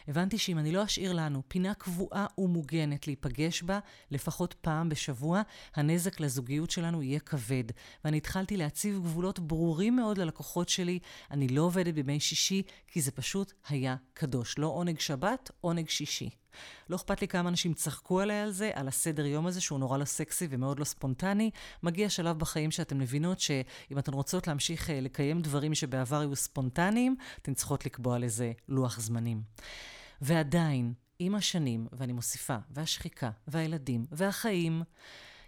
הבנתי 0.08 0.38
שאם 0.38 0.58
אני 0.58 0.72
לא 0.72 0.84
אשאיר 0.84 1.12
לנו 1.12 1.42
פינה 1.48 1.74
קבועה 1.74 2.26
ומוגנת 2.38 3.06
להיפגש 3.06 3.62
בה 3.62 3.78
לפחות 4.10 4.54
פעם 4.60 4.88
בשבוע, 4.88 5.42
הנזק 5.74 6.20
לזוגיות 6.20 6.70
שלנו 6.70 7.02
יהיה 7.02 7.20
כבד. 7.20 7.64
ואני 8.04 8.16
התחלתי 8.16 8.56
להציב 8.56 8.94
גבולות 9.02 9.38
ברורים 9.38 9.96
מאוד 9.96 10.18
ללקוחות 10.18 10.68
שלי. 10.68 10.98
אני 11.30 11.48
לא 11.48 11.62
עובדת 11.62 11.94
בימי 11.94 12.20
שישי 12.20 12.62
כי 12.88 13.00
זה 13.00 13.10
פשוט 13.10 13.52
היה 13.68 13.96
קדוש. 14.14 14.58
לא 14.58 14.66
עונג 14.66 15.00
שבת, 15.00 15.50
עונג 15.60 15.88
שישי. 15.88 16.43
לא 16.88 16.96
אכפת 16.96 17.20
לי 17.20 17.28
כמה 17.28 17.48
אנשים 17.48 17.74
צחקו 17.74 18.20
עליי 18.20 18.40
על 18.40 18.50
זה, 18.50 18.70
על 18.74 18.88
הסדר 18.88 19.26
יום 19.26 19.46
הזה, 19.46 19.60
שהוא 19.60 19.78
נורא 19.78 19.98
לא 19.98 20.04
סקסי 20.04 20.46
ומאוד 20.50 20.78
לא 20.78 20.84
ספונטני. 20.84 21.50
מגיע 21.82 22.10
שלב 22.10 22.38
בחיים 22.38 22.70
שאתן 22.70 22.98
מבינות 22.98 23.40
שאם 23.40 23.98
אתן 23.98 24.12
רוצות 24.12 24.46
להמשיך 24.46 24.90
אה, 24.90 25.00
לקיים 25.00 25.40
דברים 25.40 25.74
שבעבר 25.74 26.20
היו 26.20 26.36
ספונטניים, 26.36 27.16
אתן 27.42 27.54
צריכות 27.54 27.86
לקבוע 27.86 28.18
לזה 28.18 28.52
לוח 28.68 29.00
זמנים. 29.00 29.42
ועדיין, 30.20 30.92
עם 31.18 31.34
השנים, 31.34 31.86
ואני 31.92 32.12
מוסיפה, 32.12 32.56
והשחיקה, 32.70 33.30
והילדים, 33.48 34.06
והחיים, 34.12 34.82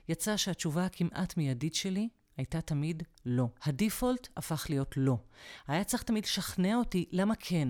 יצא 0.09 0.37
שהתשובה 0.37 0.85
הכמעט 0.85 1.37
מיידית 1.37 1.75
שלי 1.75 2.09
הייתה 2.37 2.61
תמיד 2.61 3.03
לא. 3.27 3.49
הדיפולט 3.63 4.29
הפך 4.37 4.67
להיות 4.69 4.95
לא. 4.97 5.19
היה 5.67 5.85
צריך 5.85 6.03
תמיד 6.03 6.25
לשכנע 6.25 6.77
אותי 6.77 7.05
למה 7.13 7.35
כן. 7.39 7.69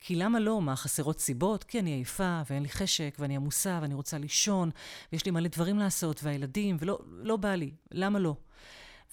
כי 0.00 0.16
למה 0.16 0.40
לא? 0.40 0.62
מה, 0.62 0.76
חסרות 0.76 1.20
סיבות? 1.20 1.64
כי 1.64 1.78
אני 1.78 1.90
עייפה, 1.90 2.42
ואין 2.50 2.62
לי 2.62 2.68
חשק, 2.68 3.16
ואני 3.18 3.36
עמוסה, 3.36 3.78
ואני 3.82 3.94
רוצה 3.94 4.18
לישון, 4.18 4.70
ויש 5.12 5.24
לי 5.24 5.30
מלא 5.30 5.48
דברים 5.48 5.78
לעשות, 5.78 6.20
והילדים, 6.22 6.76
ולא 6.80 6.98
לא 7.08 7.36
בא 7.36 7.54
לי. 7.54 7.70
למה 7.90 8.18
לא? 8.18 8.36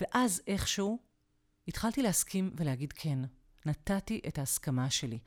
ואז 0.02 0.42
איכשהו 0.48 1.00
התחלתי 1.68 2.02
להסכים 2.02 2.52
ולהגיד 2.56 2.94
כן. 2.94 3.20
נתתי 3.66 4.22
את 4.28 4.40
ההסכמה 4.40 4.90
שלי. 4.90 5.20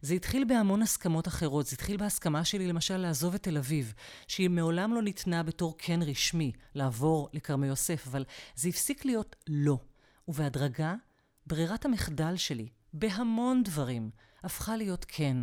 זה 0.00 0.14
התחיל 0.14 0.44
בהמון 0.44 0.82
הסכמות 0.82 1.28
אחרות. 1.28 1.66
זה 1.66 1.74
התחיל 1.74 1.96
בהסכמה 1.96 2.44
שלי, 2.44 2.66
למשל, 2.66 2.96
לעזוב 2.96 3.34
את 3.34 3.42
תל 3.42 3.56
אביב, 3.56 3.94
שהיא 4.28 4.50
מעולם 4.50 4.94
לא 4.94 5.02
ניתנה 5.02 5.42
בתור 5.42 5.74
כן 5.78 6.00
רשמי, 6.02 6.52
לעבור 6.74 7.28
לכרמי 7.32 7.66
יוסף, 7.66 8.06
אבל 8.06 8.24
זה 8.54 8.68
הפסיק 8.68 9.04
להיות 9.04 9.36
לא. 9.48 9.78
ובהדרגה, 10.28 10.94
ברירת 11.46 11.84
המחדל 11.84 12.36
שלי, 12.36 12.68
בהמון 12.98 13.62
דברים, 13.62 14.10
הפכה 14.42 14.76
להיות 14.76 15.04
כן. 15.08 15.36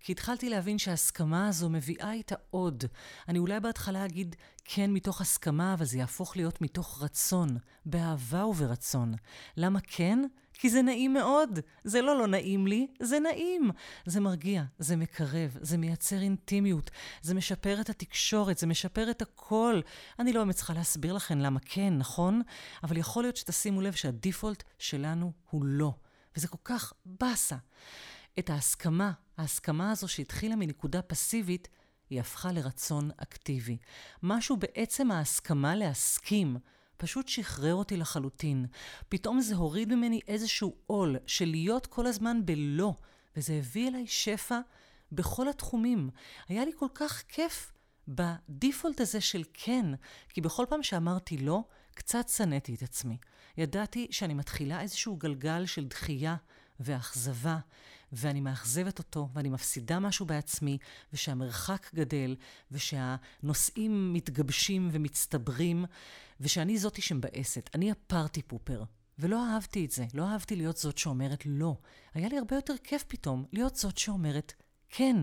כי 0.00 0.12
התחלתי 0.12 0.50
להבין 0.50 0.78
שההסכמה 0.78 1.48
הזו 1.48 1.70
מביאה 1.70 2.12
איתה 2.12 2.34
עוד. 2.50 2.84
אני 3.28 3.38
אולי 3.38 3.60
בהתחלה 3.60 4.04
אגיד 4.04 4.36
כן 4.64 4.90
מתוך 4.92 5.20
הסכמה, 5.20 5.74
אבל 5.74 5.84
זה 5.84 5.98
יהפוך 5.98 6.36
להיות 6.36 6.60
מתוך 6.60 7.02
רצון, 7.02 7.56
באהבה 7.86 8.46
וברצון. 8.46 9.14
למה 9.56 9.78
כן? 9.82 10.18
כי 10.52 10.70
זה 10.70 10.82
נעים 10.82 11.12
מאוד. 11.14 11.58
זה 11.84 12.02
לא 12.02 12.18
לא 12.18 12.26
נעים 12.26 12.66
לי, 12.66 12.86
זה 13.00 13.20
נעים. 13.20 13.70
זה 14.06 14.20
מרגיע, 14.20 14.62
זה 14.78 14.96
מקרב, 14.96 15.56
זה 15.60 15.78
מייצר 15.78 16.20
אינטימיות, 16.20 16.90
זה 17.22 17.34
משפר 17.34 17.80
את 17.80 17.90
התקשורת, 17.90 18.58
זה 18.58 18.66
משפר 18.66 19.10
את 19.10 19.22
הכל. 19.22 19.80
אני 20.18 20.32
לא 20.32 20.40
באמת 20.40 20.54
צריכה 20.54 20.74
להסביר 20.74 21.12
לכם 21.12 21.38
למה 21.38 21.60
כן, 21.60 21.98
נכון? 21.98 22.42
אבל 22.82 22.96
יכול 22.96 23.22
להיות 23.24 23.36
שתשימו 23.36 23.80
לב 23.80 23.92
שהדיפולט 23.92 24.62
שלנו 24.78 25.32
הוא 25.50 25.64
לא. 25.64 25.92
וזה 26.36 26.48
כל 26.48 26.58
כך 26.64 26.92
באסה. 27.04 27.56
את 28.38 28.50
ההסכמה, 28.50 29.12
ההסכמה 29.36 29.90
הזו 29.90 30.08
שהתחילה 30.08 30.56
מנקודה 30.56 31.02
פסיבית, 31.02 31.68
היא 32.10 32.20
הפכה 32.20 32.52
לרצון 32.52 33.10
אקטיבי. 33.16 33.78
משהו 34.22 34.56
בעצם 34.56 35.10
ההסכמה 35.10 35.74
להסכים 35.74 36.56
פשוט 36.96 37.28
שחרר 37.28 37.74
אותי 37.74 37.96
לחלוטין. 37.96 38.66
פתאום 39.08 39.40
זה 39.40 39.54
הוריד 39.54 39.94
ממני 39.94 40.20
איזשהו 40.28 40.76
עול 40.86 41.16
של 41.26 41.44
להיות 41.44 41.86
כל 41.86 42.06
הזמן 42.06 42.46
בלא, 42.46 42.92
וזה 43.36 43.54
הביא 43.54 43.88
אליי 43.88 44.06
שפע 44.06 44.60
בכל 45.12 45.48
התחומים. 45.48 46.10
היה 46.48 46.64
לי 46.64 46.70
כל 46.78 46.88
כך 46.94 47.22
כיף 47.28 47.72
בדיפולט 48.08 49.00
הזה 49.00 49.20
של 49.20 49.42
כן, 49.54 49.86
כי 50.28 50.40
בכל 50.40 50.64
פעם 50.68 50.82
שאמרתי 50.82 51.38
לא, 51.38 51.64
קצת 51.96 52.28
שנאתי 52.28 52.74
את 52.74 52.82
עצמי. 52.82 53.16
ידעתי 53.56 54.06
שאני 54.10 54.34
מתחילה 54.34 54.80
איזשהו 54.80 55.16
גלגל 55.16 55.66
של 55.66 55.84
דחייה 55.84 56.36
ואכזבה, 56.80 57.58
ואני 58.12 58.40
מאכזבת 58.40 58.98
אותו, 58.98 59.28
ואני 59.32 59.48
מפסידה 59.48 59.98
משהו 59.98 60.26
בעצמי, 60.26 60.78
ושהמרחק 61.12 61.94
גדל, 61.94 62.36
ושהנושאים 62.70 64.12
מתגבשים 64.12 64.88
ומצטברים, 64.92 65.84
ושאני 66.40 66.78
זאתי 66.78 67.02
שמבאסת. 67.02 67.70
אני 67.74 67.90
הפארטי 67.90 68.42
פופר. 68.42 68.84
ולא 69.18 69.46
אהבתי 69.46 69.84
את 69.84 69.90
זה, 69.90 70.06
לא 70.14 70.28
אהבתי 70.28 70.56
להיות 70.56 70.76
זאת 70.76 70.98
שאומרת 70.98 71.42
לא. 71.46 71.76
היה 72.14 72.28
לי 72.28 72.38
הרבה 72.38 72.56
יותר 72.56 72.74
כיף 72.84 73.04
פתאום 73.08 73.44
להיות 73.52 73.76
זאת 73.76 73.98
שאומרת 73.98 74.52
כן. 74.88 75.16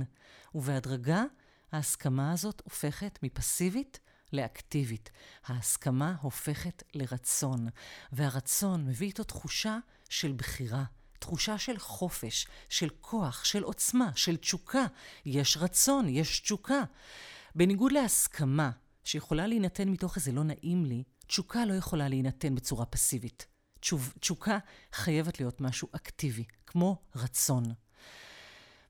ובהדרגה, 0.55 1.23
ההסכמה 1.71 2.31
הזאת 2.31 2.61
הופכת 2.65 3.19
מפסיבית 3.23 3.99
לאקטיבית. 4.33 5.11
ההסכמה 5.45 6.15
הופכת 6.21 6.83
לרצון, 6.93 7.67
והרצון 8.11 8.85
מביא 8.85 9.07
איתו 9.07 9.23
תחושה 9.23 9.77
של 10.09 10.31
בחירה. 10.31 10.83
תחושה 11.19 11.57
של 11.57 11.79
חופש, 11.79 12.47
של 12.69 12.89
כוח, 13.01 13.43
של 13.43 13.63
עוצמה, 13.63 14.11
של 14.15 14.37
תשוקה. 14.37 14.85
יש 15.25 15.57
רצון, 15.57 16.09
יש 16.09 16.39
תשוקה. 16.39 16.83
בניגוד 17.55 17.91
להסכמה, 17.91 18.71
שיכולה 19.03 19.47
להינתן 19.47 19.89
מתוך 19.89 20.15
איזה 20.15 20.31
לא 20.31 20.43
נעים 20.43 20.85
לי, 20.85 21.03
תשוקה 21.27 21.65
לא 21.65 21.73
יכולה 21.73 22.07
להינתן 22.07 22.55
בצורה 22.55 22.85
פסיבית. 22.85 23.47
תשוקה 24.19 24.57
חייבת 24.93 25.39
להיות 25.39 25.61
משהו 25.61 25.87
אקטיבי, 25.91 26.43
כמו 26.67 27.01
רצון. 27.15 27.63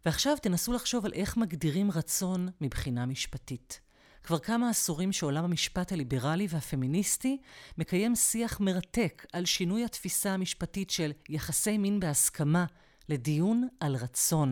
ועכשיו 0.05 0.37
תנסו 0.41 0.73
לחשוב 0.73 1.05
על 1.05 1.13
איך 1.13 1.37
מגדירים 1.37 1.91
רצון 1.91 2.49
מבחינה 2.61 3.05
משפטית. 3.05 3.81
כבר 4.23 4.39
כמה 4.39 4.69
עשורים 4.69 5.11
שעולם 5.11 5.43
המשפט 5.43 5.91
הליברלי 5.91 6.47
והפמיניסטי 6.49 7.37
מקיים 7.77 8.15
שיח 8.15 8.59
מרתק 8.59 9.25
על 9.33 9.45
שינוי 9.45 9.85
התפיסה 9.85 10.33
המשפטית 10.33 10.89
של 10.89 11.11
יחסי 11.29 11.77
מין 11.77 11.99
בהסכמה 11.99 12.65
לדיון 13.09 13.67
על 13.79 13.95
רצון. 13.95 14.51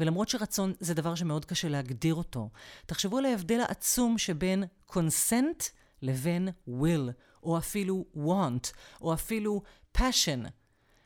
ולמרות 0.00 0.28
שרצון 0.28 0.72
זה 0.80 0.94
דבר 0.94 1.14
שמאוד 1.14 1.44
קשה 1.44 1.68
להגדיר 1.68 2.14
אותו, 2.14 2.50
תחשבו 2.86 3.18
על 3.18 3.24
ההבדל 3.24 3.60
העצום 3.60 4.18
שבין 4.18 4.64
consent 4.90 5.62
לבין 6.02 6.48
will, 6.68 7.12
או 7.42 7.58
אפילו 7.58 8.04
want, 8.16 8.72
או 9.00 9.14
אפילו 9.14 9.62
passion. 9.98 10.48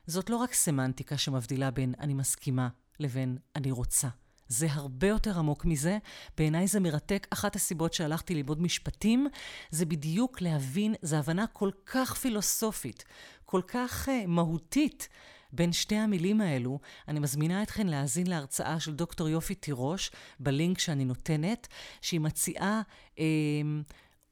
זאת 0.06 0.30
לא 0.30 0.36
רק 0.36 0.54
סמנטיקה 0.54 1.18
שמבדילה 1.18 1.70
בין 1.70 1.94
אני 2.00 2.14
מסכימה 2.14 2.68
לבין 3.00 3.38
אני 3.56 3.70
רוצה. 3.70 4.08
זה 4.52 4.66
הרבה 4.70 5.08
יותר 5.08 5.38
עמוק 5.38 5.64
מזה. 5.64 5.98
בעיניי 6.36 6.66
זה 6.66 6.80
מרתק. 6.80 7.26
אחת 7.30 7.56
הסיבות 7.56 7.94
שהלכתי 7.94 8.34
ללמוד 8.34 8.62
משפטים, 8.62 9.28
זה 9.70 9.86
בדיוק 9.86 10.40
להבין, 10.40 10.94
זו 11.02 11.16
הבנה 11.16 11.46
כל 11.46 11.70
כך 11.86 12.14
פילוסופית, 12.14 13.04
כל 13.44 13.60
כך 13.66 14.08
uh, 14.08 14.26
מהותית. 14.26 15.08
בין 15.52 15.72
שתי 15.72 15.96
המילים 15.96 16.40
האלו, 16.40 16.78
אני 17.08 17.20
מזמינה 17.20 17.62
אתכן 17.62 17.86
להאזין 17.86 18.26
להרצאה 18.26 18.80
של 18.80 18.94
דוקטור 18.94 19.28
יופי 19.28 19.54
תירוש, 19.54 20.10
בלינק 20.40 20.78
שאני 20.78 21.04
נותנת, 21.04 21.68
שהיא 22.00 22.20
מציעה 22.20 22.82
אה, 23.18 23.24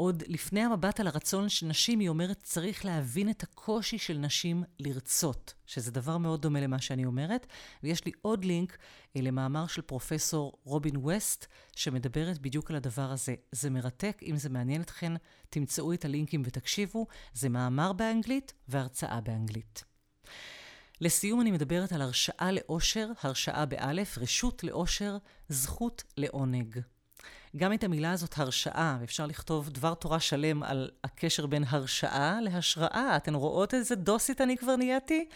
עוד 0.00 0.23
לפני 0.26 0.61
המבט 0.61 1.00
על 1.00 1.07
הרצון 1.07 1.49
של 1.49 1.66
נשים, 1.66 1.99
היא 1.99 2.09
אומרת, 2.09 2.42
צריך 2.42 2.85
להבין 2.85 3.30
את 3.30 3.42
הקושי 3.42 3.99
של 3.99 4.19
נשים 4.19 4.64
לרצות, 4.78 5.54
שזה 5.66 5.90
דבר 5.90 6.19
מאוד 6.19 6.42
דומה 6.42 6.61
למה 6.61 6.80
שאני 6.80 7.04
אומרת. 7.04 7.47
ויש 7.83 8.04
לי 8.04 8.12
עוד 8.23 8.45
לינק 8.45 8.78
אה, 9.16 9.21
למאמר 9.21 9.66
של 9.66 9.83
פרופסור 9.83 10.52
רובין 10.64 10.97
ווסט, 10.97 11.47
שמדברת 11.76 12.38
בדיוק 12.38 12.71
על 12.71 12.76
הדבר 12.76 13.11
הזה. 13.11 13.35
זה 13.52 13.71
מרתק, 13.71 14.21
אם 14.23 14.37
זה 14.37 14.49
מעניין 14.49 14.83
אתכן, 14.83 15.12
תמצאו 15.50 15.92
את 15.92 16.04
הלינקים 16.04 16.42
ותקשיבו. 16.47 17.07
זה 17.35 17.49
מאמר 17.49 17.92
באנגלית 17.92 18.52
והרצאה 18.69 19.21
באנגלית. 19.21 19.85
לסיום 21.00 21.40
אני 21.40 21.50
מדברת 21.50 21.92
על 21.92 22.02
הרשאה 22.02 22.52
לאושר, 22.52 23.09
הרשאה 23.23 23.66
באלף, 23.66 24.19
רשות 24.19 24.64
לאושר, 24.64 25.16
זכות 25.49 26.04
לעונג. 26.16 26.80
גם 27.57 27.73
את 27.73 27.85
המילה 27.85 28.12
הזאת, 28.12 28.38
הרשאה, 28.38 28.99
אפשר 29.04 29.26
לכתוב 29.26 29.69
דבר 29.69 29.95
תורה 29.95 30.21
שלם 30.21 30.62
על 30.62 30.90
הקשר 31.04 31.47
בין 31.47 31.64
הרשאה 31.69 32.40
להשראה. 32.40 33.16
אתן 33.16 33.35
רואות 33.35 33.75
איזה 33.75 33.95
דוסית 33.95 34.40
אני 34.40 34.57
כבר 34.57 34.76
נהייתי? 34.76 35.28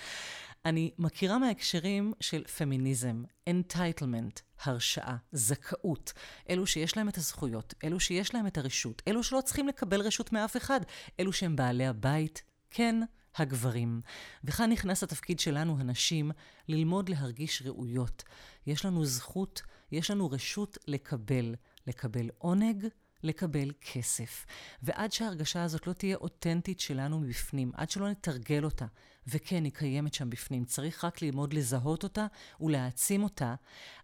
אני 0.65 0.91
מכירה 0.99 1.39
מההקשרים 1.39 2.13
של 2.21 2.45
פמיניזם, 2.45 3.25
entitlement, 3.51 4.41
הרשאה, 4.63 5.17
זכאות. 5.33 6.13
אלו 6.51 6.67
שיש 6.67 6.97
להם 6.97 7.09
את 7.09 7.19
הזכויות, 7.19 7.75
אלו 7.85 8.01
שיש 8.01 8.35
להם 8.35 8.47
את 8.47 8.59
הרשות, 8.59 9.03
אלו 9.09 9.23
שלא 9.23 9.41
צריכים 9.41 9.69
לקבל 9.69 10.01
רשות 10.01 10.33
מאף 10.33 10.57
אחד, 10.57 10.81
אלו 11.21 11.33
שהם 11.33 11.57
בעלי 11.57 11.87
הבית, 11.87 12.43
כן, 12.71 13.01
הגברים. 13.37 14.01
וכאן 14.45 14.71
נכנס 14.71 15.03
התפקיד 15.03 15.41
שלנו, 15.41 15.81
הנשים, 15.81 16.31
ללמוד 16.69 17.09
להרגיש 17.09 17.63
ראויות. 17.65 18.23
יש 18.67 18.85
לנו 18.85 19.05
זכות, 19.05 19.63
יש 19.93 20.11
לנו 20.11 20.31
רשות 20.31 20.79
לקבל. 20.89 21.55
לקבל 21.87 22.31
עונג, 22.39 22.87
לקבל 23.23 23.71
כסף. 23.81 24.47
ועד 24.83 25.13
שההרגשה 25.13 25.65
הזאת 25.65 25.87
לא 25.87 25.93
תהיה 25.93 26.17
אותנטית 26.17 26.81
שלנו 26.81 27.21
מבפנים, 27.21 27.73
עד 27.75 27.91
שלא 27.91 28.11
נתרגל 28.11 28.65
אותה, 28.65 28.87
וכן, 29.27 29.65
היא 29.65 29.73
קיימת 29.73 30.15
שם 30.15 30.31
בפנים, 30.31 30.65
צריך 30.65 31.05
רק 31.05 31.23
ללמוד 31.23 31.53
לזהות 31.53 32.03
אותה 32.03 32.27
ולהעצים 32.61 33.23
אותה, 33.23 33.55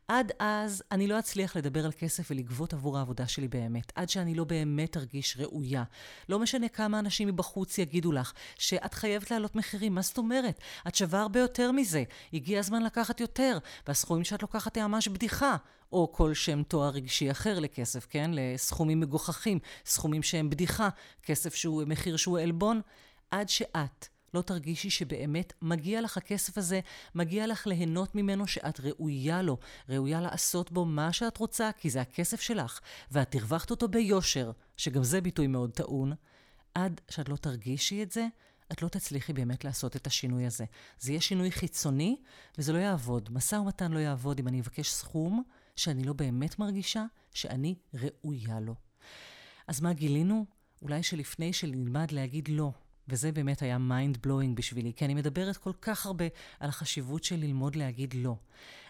עד 0.08 0.32
אז 0.38 0.82
אני 0.92 1.06
לא 1.06 1.18
אצליח 1.18 1.56
לדבר 1.56 1.84
על 1.84 1.92
כסף 1.92 2.30
ולגבות 2.30 2.72
עבור 2.72 2.98
העבודה 2.98 3.28
שלי 3.28 3.48
באמת, 3.48 3.92
עד 3.94 4.08
שאני 4.08 4.34
לא 4.34 4.44
באמת 4.44 4.96
ארגיש 4.96 5.36
ראויה. 5.38 5.84
לא 6.28 6.38
משנה 6.38 6.68
כמה 6.68 6.98
אנשים 6.98 7.28
מבחוץ 7.28 7.78
יגידו 7.78 8.12
לך 8.12 8.32
שאת 8.58 8.94
חייבת 8.94 9.30
להעלות 9.30 9.56
מחירים, 9.56 9.94
מה 9.94 10.02
זאת 10.02 10.18
אומרת? 10.18 10.60
את 10.88 10.94
שווה 10.94 11.20
הרבה 11.20 11.40
יותר 11.40 11.72
מזה, 11.72 12.04
הגיע 12.32 12.58
הזמן 12.58 12.82
לקחת 12.82 13.20
יותר, 13.20 13.58
והסכומים 13.86 14.24
שאת 14.24 14.42
לוקחת 14.42 14.76
הם 14.76 14.90
ממש 14.90 15.08
בדיחה. 15.08 15.56
או 15.92 16.12
כל 16.12 16.34
שם 16.34 16.62
תואר 16.62 16.88
רגשי 16.88 17.30
אחר 17.30 17.58
לכסף, 17.58 18.06
כן? 18.10 18.30
לסכומים 18.34 19.00
מגוחכים, 19.00 19.58
סכומים 19.86 20.22
שהם 20.22 20.50
בדיחה, 20.50 20.88
כסף 21.22 21.54
שהוא 21.54 21.84
מחיר 21.86 22.16
שהוא 22.16 22.38
עלבון, 22.38 22.80
עד 23.30 23.48
שאת 23.48 24.08
לא 24.34 24.42
תרגישי 24.42 24.90
שבאמת 24.90 25.52
מגיע 25.62 26.00
לך 26.00 26.16
הכסף 26.16 26.58
הזה, 26.58 26.80
מגיע 27.14 27.46
לך 27.46 27.66
ליהנות 27.66 28.14
ממנו 28.14 28.46
שאת 28.46 28.80
ראויה 28.80 29.42
לו, 29.42 29.58
ראויה 29.88 30.20
לעשות 30.20 30.72
בו 30.72 30.84
מה 30.84 31.12
שאת 31.12 31.36
רוצה, 31.36 31.70
כי 31.78 31.90
זה 31.90 32.00
הכסף 32.00 32.40
שלך, 32.40 32.80
ואת 33.10 33.34
הרווחת 33.34 33.70
אותו 33.70 33.88
ביושר, 33.88 34.50
שגם 34.76 35.04
זה 35.04 35.20
ביטוי 35.20 35.46
מאוד 35.46 35.70
טעון, 35.70 36.12
עד 36.74 37.00
שאת 37.08 37.28
לא 37.28 37.36
תרגישי 37.36 38.02
את 38.02 38.12
זה, 38.12 38.26
את 38.72 38.82
לא 38.82 38.88
תצליחי 38.88 39.32
באמת 39.32 39.64
לעשות 39.64 39.96
את 39.96 40.06
השינוי 40.06 40.46
הזה. 40.46 40.64
זה 41.00 41.12
יהיה 41.12 41.20
שינוי 41.20 41.50
חיצוני, 41.50 42.16
וזה 42.58 42.72
לא 42.72 42.78
יעבוד. 42.78 43.28
משא 43.32 43.54
ומתן 43.54 43.92
לא 43.92 43.98
יעבוד 43.98 44.38
אם 44.38 44.48
אני 44.48 44.60
אבקש 44.60 44.90
סכום 44.90 45.42
שאני 45.80 46.04
לא 46.04 46.12
באמת 46.12 46.58
מרגישה 46.58 47.04
שאני 47.34 47.74
ראויה 47.94 48.60
לו. 48.60 48.74
אז 49.66 49.80
מה 49.80 49.92
גילינו? 49.92 50.46
אולי 50.82 51.02
שלפני 51.02 51.52
שנלמד 51.52 52.12
להגיד 52.12 52.48
לא, 52.48 52.72
וזה 53.08 53.32
באמת 53.32 53.62
היה 53.62 53.76
mind 53.76 54.26
blowing 54.26 54.54
בשבילי, 54.54 54.92
כי 54.96 55.04
אני 55.04 55.14
מדברת 55.14 55.56
כל 55.56 55.72
כך 55.80 56.06
הרבה 56.06 56.24
על 56.60 56.68
החשיבות 56.68 57.24
של 57.24 57.36
ללמוד 57.36 57.76
להגיד 57.76 58.14
לא. 58.14 58.36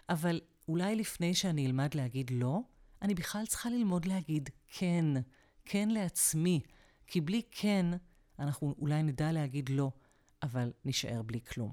אבל 0.09 0.41
אולי 0.69 0.97
לפני 0.97 1.35
שאני 1.35 1.67
אלמד 1.67 1.95
להגיד 1.95 2.31
לא, 2.31 2.61
אני 3.03 3.15
בכלל 3.15 3.47
צריכה 3.47 3.71
ללמוד 3.71 4.05
להגיד 4.05 4.51
כן, 4.69 5.07
כן 5.65 5.89
לעצמי. 5.89 6.61
כי 7.07 7.21
בלי 7.21 7.43
כן, 7.51 7.87
אנחנו 8.39 8.75
אולי 8.79 9.03
נדע 9.03 9.33
להגיד 9.33 9.69
לא, 9.69 9.91
אבל 10.43 10.73
נשאר 10.85 11.23
בלי 11.23 11.41
כלום. 11.41 11.73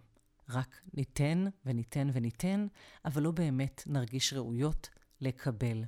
רק 0.50 0.82
ניתן 0.94 1.46
וניתן 1.66 2.10
וניתן, 2.14 2.68
אבל 3.06 3.24
לא 3.24 3.32
באמת 3.32 3.84
נרגיש 3.88 4.34
ראויות 4.34 4.90
לקבל. 5.22 5.84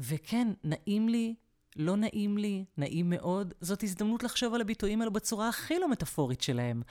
וכן, 0.00 0.48
נעים 0.64 1.08
לי 1.08 1.34
לא 1.76 1.96
נעים 1.96 2.38
לי, 2.38 2.64
נעים 2.76 3.10
מאוד, 3.10 3.54
זאת 3.60 3.82
הזדמנות 3.82 4.22
לחשוב 4.22 4.54
על 4.54 4.60
הביטויים 4.60 5.00
האלו 5.00 5.12
בצורה 5.12 5.48
הכי 5.48 5.78
לא 5.78 5.88
מטאפורית 5.88 6.40
שלהם. 6.40 6.82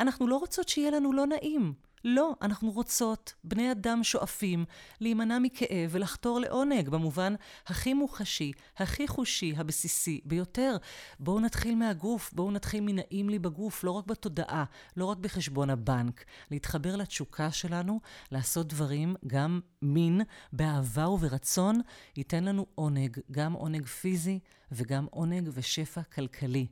אנחנו 0.00 0.26
לא 0.26 0.36
רוצות 0.36 0.68
שיהיה 0.68 0.90
לנו 0.90 1.12
לא 1.12 1.26
נעים. 1.26 1.74
לא, 2.10 2.34
אנחנו 2.42 2.70
רוצות, 2.70 3.34
בני 3.44 3.72
אדם 3.72 4.04
שואפים, 4.04 4.64
להימנע 5.00 5.38
מכאב 5.38 5.90
ולחתור 5.90 6.40
לעונג, 6.40 6.88
במובן 6.88 7.34
הכי 7.66 7.94
מוחשי, 7.94 8.52
הכי 8.76 9.08
חושי, 9.08 9.54
הבסיסי 9.56 10.20
ביותר. 10.24 10.76
בואו 11.20 11.40
נתחיל 11.40 11.74
מהגוף, 11.74 12.32
בואו 12.32 12.50
נתחיל 12.50 12.80
מנעים 12.80 13.28
לי 13.28 13.38
בגוף, 13.38 13.84
לא 13.84 13.90
רק 13.90 14.06
בתודעה, 14.06 14.64
לא 14.96 15.04
רק 15.04 15.18
בחשבון 15.18 15.70
הבנק. 15.70 16.24
להתחבר 16.50 16.96
לתשוקה 16.96 17.50
שלנו, 17.50 18.00
לעשות 18.32 18.68
דברים, 18.68 19.14
גם 19.26 19.60
מין, 19.82 20.20
באהבה 20.52 21.08
וברצון, 21.08 21.80
ייתן 22.16 22.44
לנו 22.44 22.66
עונג, 22.74 23.18
גם 23.30 23.52
עונג 23.52 23.86
פיזי 23.86 24.38
וגם 24.72 25.06
עונג 25.10 25.50
ושפע 25.52 26.02
כלכלי. 26.02 26.66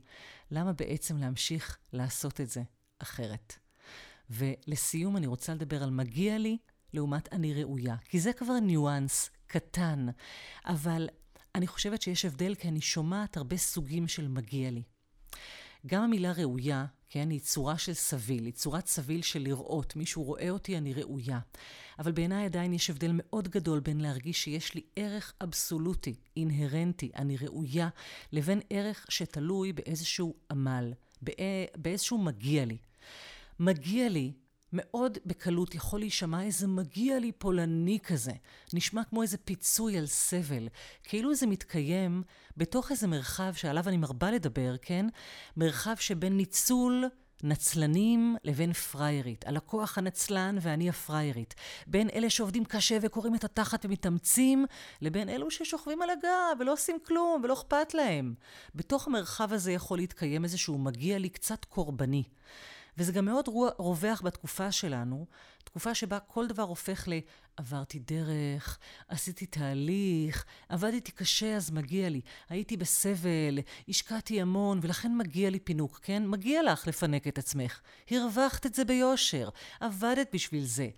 למה 0.51 0.73
בעצם 0.73 1.17
להמשיך 1.17 1.77
לעשות 1.93 2.41
את 2.41 2.49
זה 2.49 2.61
אחרת? 2.99 3.66
ולסיום 4.29 5.17
אני 5.17 5.27
רוצה 5.27 5.53
לדבר 5.53 5.83
על 5.83 5.89
מגיע 5.89 6.37
לי 6.37 6.57
לעומת 6.93 7.33
אני 7.33 7.53
ראויה, 7.53 7.95
כי 8.09 8.19
זה 8.19 8.33
כבר 8.33 8.59
ניואנס 8.59 9.29
קטן, 9.47 10.07
אבל 10.65 11.07
אני 11.55 11.67
חושבת 11.67 12.01
שיש 12.01 12.25
הבדל 12.25 12.55
כי 12.55 12.67
אני 12.67 12.81
שומעת 12.81 13.37
הרבה 13.37 13.57
סוגים 13.57 14.07
של 14.07 14.27
מגיע 14.27 14.71
לי. 14.71 14.83
גם 15.87 16.03
המילה 16.03 16.31
ראויה, 16.31 16.85
כן, 17.09 17.29
היא 17.29 17.39
צורה 17.39 17.77
של 17.77 17.93
סביל, 17.93 18.45
היא 18.45 18.53
צורת 18.53 18.87
סביל 18.87 19.21
של 19.21 19.39
לראות. 19.39 19.95
מישהו 19.95 20.23
רואה 20.23 20.49
אותי, 20.49 20.77
אני 20.77 20.93
ראויה. 20.93 21.39
אבל 21.99 22.11
בעיניי 22.11 22.45
עדיין 22.45 22.73
יש 22.73 22.89
הבדל 22.89 23.11
מאוד 23.13 23.47
גדול 23.47 23.79
בין 23.79 24.01
להרגיש 24.01 24.43
שיש 24.43 24.73
לי 24.75 24.81
ערך 24.95 25.33
אבסולוטי, 25.43 26.15
אינהרנטי, 26.37 27.11
אני 27.15 27.37
ראויה, 27.37 27.89
לבין 28.31 28.61
ערך 28.69 29.05
שתלוי 29.09 29.73
באיזשהו 29.73 30.35
עמל, 30.51 30.93
באיזשהו 31.77 32.17
מגיע 32.17 32.65
לי. 32.65 32.77
מגיע 33.59 34.09
לי, 34.09 34.33
מאוד 34.73 35.17
בקלות 35.25 35.75
יכול 35.75 35.99
להישמע 35.99 36.43
איזה 36.43 36.67
מגיע 36.67 37.19
לי 37.19 37.31
פולני 37.31 37.99
כזה. 38.03 38.31
נשמע 38.73 39.03
כמו 39.03 39.21
איזה 39.21 39.37
פיצוי 39.37 39.97
על 39.97 40.05
סבל. 40.05 40.67
כאילו 41.03 41.35
זה 41.35 41.47
מתקיים 41.47 42.23
בתוך 42.57 42.91
איזה 42.91 43.07
מרחב 43.07 43.53
שעליו 43.53 43.87
אני 43.87 43.97
מרבה 43.97 44.31
לדבר, 44.31 44.75
כן? 44.81 45.05
מרחב 45.57 45.95
שבין 45.95 46.37
ניצול... 46.37 47.05
נצלנים 47.43 48.35
לבין 48.43 48.73
פריירית, 48.73 49.47
הלקוח 49.47 49.97
הנצלן 49.97 50.57
ואני 50.61 50.89
הפריירית, 50.89 51.55
בין 51.87 52.09
אלה 52.09 52.29
שעובדים 52.29 52.65
קשה 52.65 52.97
וקוראים 53.01 53.35
את 53.35 53.43
התחת 53.43 53.85
ומתאמצים, 53.85 54.65
לבין 55.01 55.29
אלו 55.29 55.51
ששוכבים 55.51 56.01
על 56.01 56.09
הגב 56.09 56.57
ולא 56.59 56.73
עושים 56.73 56.97
כלום 57.05 57.41
ולא 57.43 57.53
אכפת 57.53 57.93
להם. 57.93 58.33
בתוך 58.75 59.07
המרחב 59.07 59.53
הזה 59.53 59.71
יכול 59.71 59.97
להתקיים 59.97 60.43
איזשהו 60.43 60.77
מגיע 60.77 61.17
לי 61.17 61.29
קצת 61.29 61.65
קורבני. 61.65 62.23
וזה 62.97 63.11
גם 63.11 63.25
מאוד 63.25 63.47
רווח 63.77 64.21
בתקופה 64.21 64.71
שלנו, 64.71 65.25
תקופה 65.63 65.95
שבה 65.95 66.19
כל 66.19 66.47
דבר 66.47 66.63
הופך 66.63 67.07
ל... 67.07 67.19
עברתי 67.57 67.99
דרך, 67.99 68.79
עשיתי 69.07 69.45
תהליך, 69.45 70.45
עבדתי 70.69 71.11
קשה 71.11 71.55
אז 71.55 71.71
מגיע 71.71 72.09
לי, 72.09 72.21
הייתי 72.49 72.77
בסבל, 72.77 73.59
השקעתי 73.89 74.41
המון 74.41 74.79
ולכן 74.81 75.17
מגיע 75.17 75.49
לי 75.49 75.59
פינוק, 75.59 75.99
כן? 76.03 76.27
מגיע 76.27 76.63
לך 76.63 76.87
לפנק 76.87 77.27
את 77.27 77.37
עצמך. 77.37 77.81
הרווחת 78.11 78.65
את 78.65 78.73
זה 78.73 78.85
ביושר, 78.85 79.49
עבדת 79.79 80.29
בשביל 80.33 80.65
זה. 80.65 80.89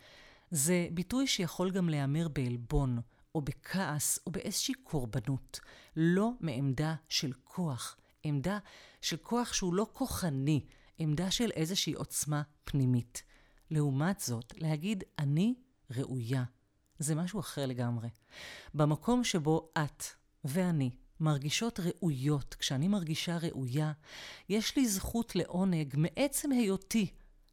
זה 0.52 0.88
ביטוי 0.92 1.28
שיכול 1.28 1.72
גם 1.72 1.90
להיאמר 1.90 2.28
בעלבון, 2.28 3.00
או 3.36 3.42
בכעס, 3.42 4.20
או 4.28 4.32
באיזושהי 4.32 4.74
קורבנות. 4.74 5.60
לא 5.96 6.32
מעמדה 6.40 6.96
של 7.10 7.32
כוח, 7.44 7.98
עמדה 8.24 8.58
של 9.02 9.18
כוח 9.18 9.54
שהוא 9.54 9.74
לא 9.74 9.88
כוחני, 9.94 10.66
עמדה 11.00 11.32
של 11.32 11.52
איזושהי 11.52 11.94
עוצמה 11.94 12.42
פנימית. 12.64 13.24
לעומת 13.72 14.20
זאת, 14.20 14.54
להגיד 14.58 15.04
אני 15.20 15.54
ראויה, 15.92 16.44
זה 17.00 17.16
משהו 17.16 17.40
אחר 17.40 17.66
לגמרי. 17.66 18.10
במקום 18.74 19.24
שבו 19.24 19.72
את 19.78 20.04
ואני 20.44 20.92
מרגישות 21.20 21.80
ראויות, 21.80 22.56
כשאני 22.60 22.88
מרגישה 22.88 23.38
ראויה, 23.38 23.92
יש 24.50 24.76
לי 24.76 24.88
זכות 24.88 25.36
לעונג 25.36 25.94
מעצם 25.98 26.52
היותי, 26.52 27.08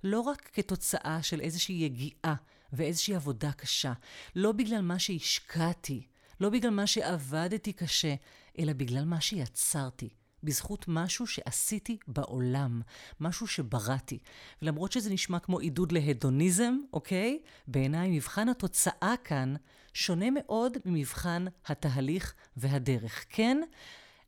לא 0.04 0.20
רק 0.20 0.50
כתוצאה 0.52 1.22
של 1.22 1.40
איזושהי 1.40 1.74
יגיעה 1.74 2.34
ואיזושהי 2.72 3.14
עבודה 3.14 3.52
קשה, 3.52 3.92
לא 4.36 4.52
בגלל 4.52 4.80
מה 4.80 4.98
שהשקעתי, 4.98 6.06
לא 6.40 6.50
בגלל 6.50 6.70
מה 6.70 6.86
שעבדתי 6.86 7.72
קשה, 7.72 8.14
אלא 8.58 8.72
בגלל 8.72 9.04
מה 9.04 9.20
שיצרתי. 9.20 10.08
בזכות 10.46 10.84
משהו 10.88 11.26
שעשיתי 11.26 11.98
בעולם, 12.08 12.80
משהו 13.20 13.46
שבראתי. 13.46 14.18
ולמרות 14.62 14.92
שזה 14.92 15.10
נשמע 15.10 15.38
כמו 15.38 15.58
עידוד 15.58 15.92
להדוניזם, 15.92 16.74
אוקיי? 16.92 17.42
בעיניי 17.68 18.10
מבחן 18.10 18.48
התוצאה 18.48 19.14
כאן 19.24 19.54
שונה 19.94 20.26
מאוד 20.30 20.76
ממבחן 20.84 21.44
התהליך 21.66 22.34
והדרך. 22.56 23.24
כן, 23.28 23.62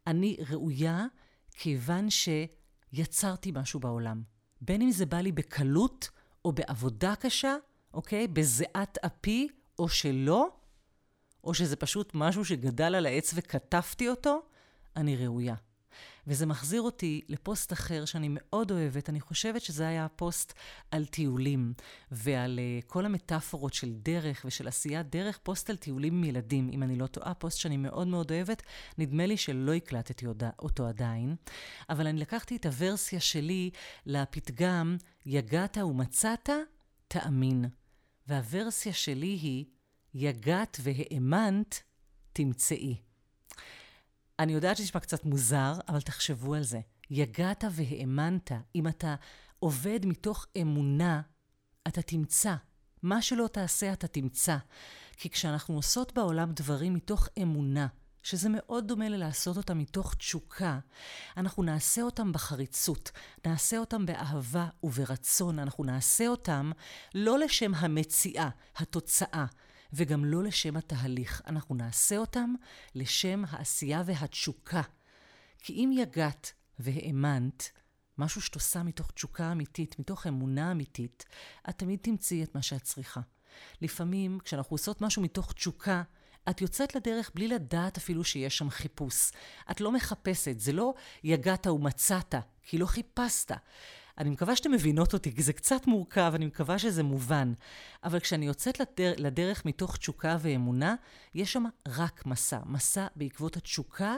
אני 0.06 0.36
ראויה 0.50 1.06
כיוון 1.52 2.08
שיצרתי 2.10 3.52
משהו 3.54 3.80
בעולם. 3.80 4.22
בין 4.60 4.82
אם 4.82 4.90
זה 4.90 5.06
בא 5.06 5.20
לי 5.20 5.32
בקלות, 5.32 6.08
או 6.44 6.52
בעבודה 6.52 7.14
קשה, 7.16 7.56
אוקיי? 7.94 8.26
בזיעת 8.26 8.98
אפי, 8.98 9.48
או 9.78 9.88
שלא, 9.88 10.48
או 11.44 11.54
שזה 11.54 11.76
פשוט 11.76 12.10
משהו 12.14 12.44
שגדל 12.44 12.94
על 12.94 13.06
העץ 13.06 13.32
וכתבתי 13.36 14.08
אותו, 14.08 14.42
אני 14.96 15.16
ראויה. 15.16 15.54
וזה 16.28 16.46
מחזיר 16.46 16.82
אותי 16.82 17.20
לפוסט 17.28 17.72
אחר 17.72 18.04
שאני 18.04 18.28
מאוד 18.30 18.70
אוהבת. 18.70 19.08
אני 19.08 19.20
חושבת 19.20 19.62
שזה 19.62 19.88
היה 19.88 20.04
הפוסט 20.04 20.52
על 20.90 21.06
טיולים 21.06 21.72
ועל 22.10 22.58
uh, 22.58 22.86
כל 22.86 23.06
המטאפורות 23.06 23.74
של 23.74 23.92
דרך 23.92 24.42
ושל 24.44 24.68
עשיית 24.68 25.10
דרך, 25.10 25.38
פוסט 25.42 25.70
על 25.70 25.76
טיולים 25.76 26.14
עם 26.14 26.24
ילדים, 26.24 26.70
אם 26.72 26.82
אני 26.82 26.96
לא 26.96 27.06
טועה, 27.06 27.34
פוסט 27.34 27.58
שאני 27.58 27.76
מאוד 27.76 28.08
מאוד 28.08 28.32
אוהבת. 28.32 28.62
נדמה 28.98 29.26
לי 29.26 29.36
שלא 29.36 29.74
הקלטתי 29.74 30.26
אותו 30.58 30.86
עדיין, 30.86 31.36
אבל 31.88 32.06
אני 32.06 32.20
לקחתי 32.20 32.56
את 32.56 32.66
הוורסיה 32.66 33.20
שלי 33.20 33.70
לפתגם, 34.06 34.96
יגעת 35.26 35.76
ומצאת, 35.76 36.50
תאמין. 37.08 37.64
והוורסיה 38.26 38.92
שלי 38.92 39.26
היא, 39.26 39.64
יגעת 40.14 40.78
והאמנת, 40.82 41.82
תמצאי. 42.32 43.07
אני 44.38 44.52
יודעת 44.52 44.76
שזה 44.76 44.84
נשמע 44.84 45.00
קצת 45.00 45.24
מוזר, 45.24 45.72
אבל 45.88 46.00
תחשבו 46.00 46.54
על 46.54 46.62
זה. 46.62 46.80
יגעת 47.10 47.64
והאמנת. 47.72 48.52
אם 48.74 48.88
אתה 48.88 49.14
עובד 49.58 50.06
מתוך 50.06 50.46
אמונה, 50.60 51.20
אתה 51.88 52.02
תמצא. 52.02 52.54
מה 53.02 53.22
שלא 53.22 53.48
תעשה, 53.52 53.92
אתה 53.92 54.06
תמצא. 54.06 54.56
כי 55.16 55.30
כשאנחנו 55.30 55.74
עושות 55.74 56.14
בעולם 56.14 56.52
דברים 56.52 56.94
מתוך 56.94 57.28
אמונה, 57.42 57.86
שזה 58.22 58.48
מאוד 58.52 58.88
דומה 58.88 59.08
ללעשות 59.08 59.56
אותם 59.56 59.78
מתוך 59.78 60.14
תשוקה, 60.14 60.78
אנחנו 61.36 61.62
נעשה 61.62 62.02
אותם 62.02 62.32
בחריצות, 62.32 63.10
נעשה 63.46 63.78
אותם 63.78 64.06
באהבה 64.06 64.66
וברצון, 64.82 65.58
אנחנו 65.58 65.84
נעשה 65.84 66.28
אותם 66.28 66.70
לא 67.14 67.38
לשם 67.38 67.74
המציאה, 67.74 68.48
התוצאה, 68.76 69.46
וגם 69.92 70.24
לא 70.24 70.42
לשם 70.42 70.76
התהליך. 70.76 71.42
אנחנו 71.46 71.74
נעשה 71.74 72.16
אותם 72.16 72.54
לשם 72.94 73.42
העשייה 73.48 74.02
והתשוקה. 74.06 74.82
כי 75.58 75.72
אם 75.72 75.90
יגעת 75.94 76.52
והאמנת, 76.78 77.70
משהו 78.18 78.40
שאת 78.40 78.54
עושה 78.54 78.82
מתוך 78.82 79.10
תשוקה 79.10 79.52
אמיתית, 79.52 79.98
מתוך 79.98 80.26
אמונה 80.26 80.72
אמיתית, 80.72 81.24
את 81.68 81.78
תמיד 81.78 81.98
תמצאי 82.02 82.42
את 82.42 82.54
מה 82.54 82.62
שאת 82.62 82.82
צריכה. 82.82 83.20
לפעמים, 83.82 84.38
כשאנחנו 84.44 84.74
עושות 84.74 85.00
משהו 85.00 85.22
מתוך 85.22 85.52
תשוקה, 85.52 86.02
את 86.50 86.60
יוצאת 86.60 86.94
לדרך 86.94 87.30
בלי 87.34 87.48
לדעת 87.48 87.96
אפילו 87.96 88.24
שיש 88.24 88.58
שם 88.58 88.70
חיפוש. 88.70 89.30
את 89.70 89.80
לא 89.80 89.92
מחפשת, 89.92 90.60
זה 90.60 90.72
לא 90.72 90.94
יגעת 91.24 91.66
ומצאת, 91.66 92.34
כי 92.62 92.78
לא 92.78 92.86
חיפשת. 92.86 93.52
אני 94.18 94.30
מקווה 94.30 94.56
שאתם 94.56 94.72
מבינות 94.72 95.14
אותי, 95.14 95.34
כי 95.34 95.42
זה 95.42 95.52
קצת 95.52 95.86
מורכב, 95.86 96.32
אני 96.34 96.46
מקווה 96.46 96.78
שזה 96.78 97.02
מובן. 97.02 97.52
אבל 98.04 98.20
כשאני 98.20 98.46
יוצאת 98.46 98.80
לדר, 98.80 99.12
לדרך 99.16 99.64
מתוך 99.64 99.96
תשוקה 99.96 100.36
ואמונה, 100.40 100.94
יש 101.34 101.52
שם 101.52 101.64
רק 101.88 102.26
מסע. 102.26 102.60
מסע 102.66 103.06
בעקבות 103.16 103.56
התשוקה, 103.56 104.16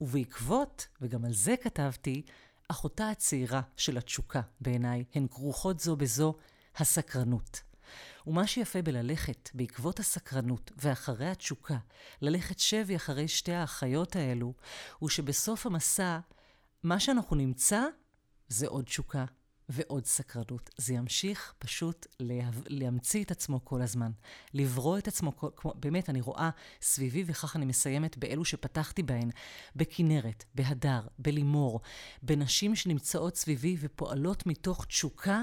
ובעקבות, 0.00 0.88
וגם 1.00 1.24
על 1.24 1.32
זה 1.32 1.54
כתבתי, 1.62 2.22
אחותה 2.68 3.10
הצעירה 3.10 3.60
של 3.76 3.98
התשוקה, 3.98 4.40
בעיניי. 4.60 5.04
הן 5.14 5.26
כרוכות 5.30 5.80
זו 5.80 5.96
בזו, 5.96 6.34
הסקרנות. 6.76 7.62
ומה 8.26 8.46
שיפה 8.46 8.82
בללכת 8.82 9.50
בעקבות 9.54 10.00
הסקרנות 10.00 10.70
ואחרי 10.76 11.28
התשוקה, 11.28 11.76
ללכת 12.22 12.58
שבי 12.58 12.96
אחרי 12.96 13.28
שתי 13.28 13.52
האחיות 13.52 14.16
האלו, 14.16 14.54
הוא 14.98 15.08
שבסוף 15.08 15.66
המסע, 15.66 16.18
מה 16.82 17.00
שאנחנו 17.00 17.36
נמצא 17.36 17.82
זה 18.50 18.68
עוד 18.68 18.84
תשוקה 18.84 19.24
ועוד 19.68 20.06
סקרנות. 20.06 20.70
זה 20.76 20.94
ימשיך 20.94 21.54
פשוט 21.58 22.06
לה... 22.20 22.50
להמציא 22.66 23.24
את 23.24 23.30
עצמו 23.30 23.64
כל 23.64 23.82
הזמן, 23.82 24.10
לברוא 24.54 24.98
את 24.98 25.08
עצמו, 25.08 25.36
כמו, 25.56 25.74
באמת, 25.76 26.10
אני 26.10 26.20
רואה 26.20 26.50
סביבי, 26.82 27.24
וכך 27.26 27.56
אני 27.56 27.64
מסיימת 27.64 28.18
באלו 28.18 28.44
שפתחתי 28.44 29.02
בהן, 29.02 29.30
בכנרת, 29.76 30.44
בהדר, 30.54 31.00
בלימור, 31.18 31.80
בנשים 32.22 32.76
שנמצאות 32.76 33.36
סביבי 33.36 33.76
ופועלות 33.80 34.46
מתוך 34.46 34.84
תשוקה, 34.84 35.42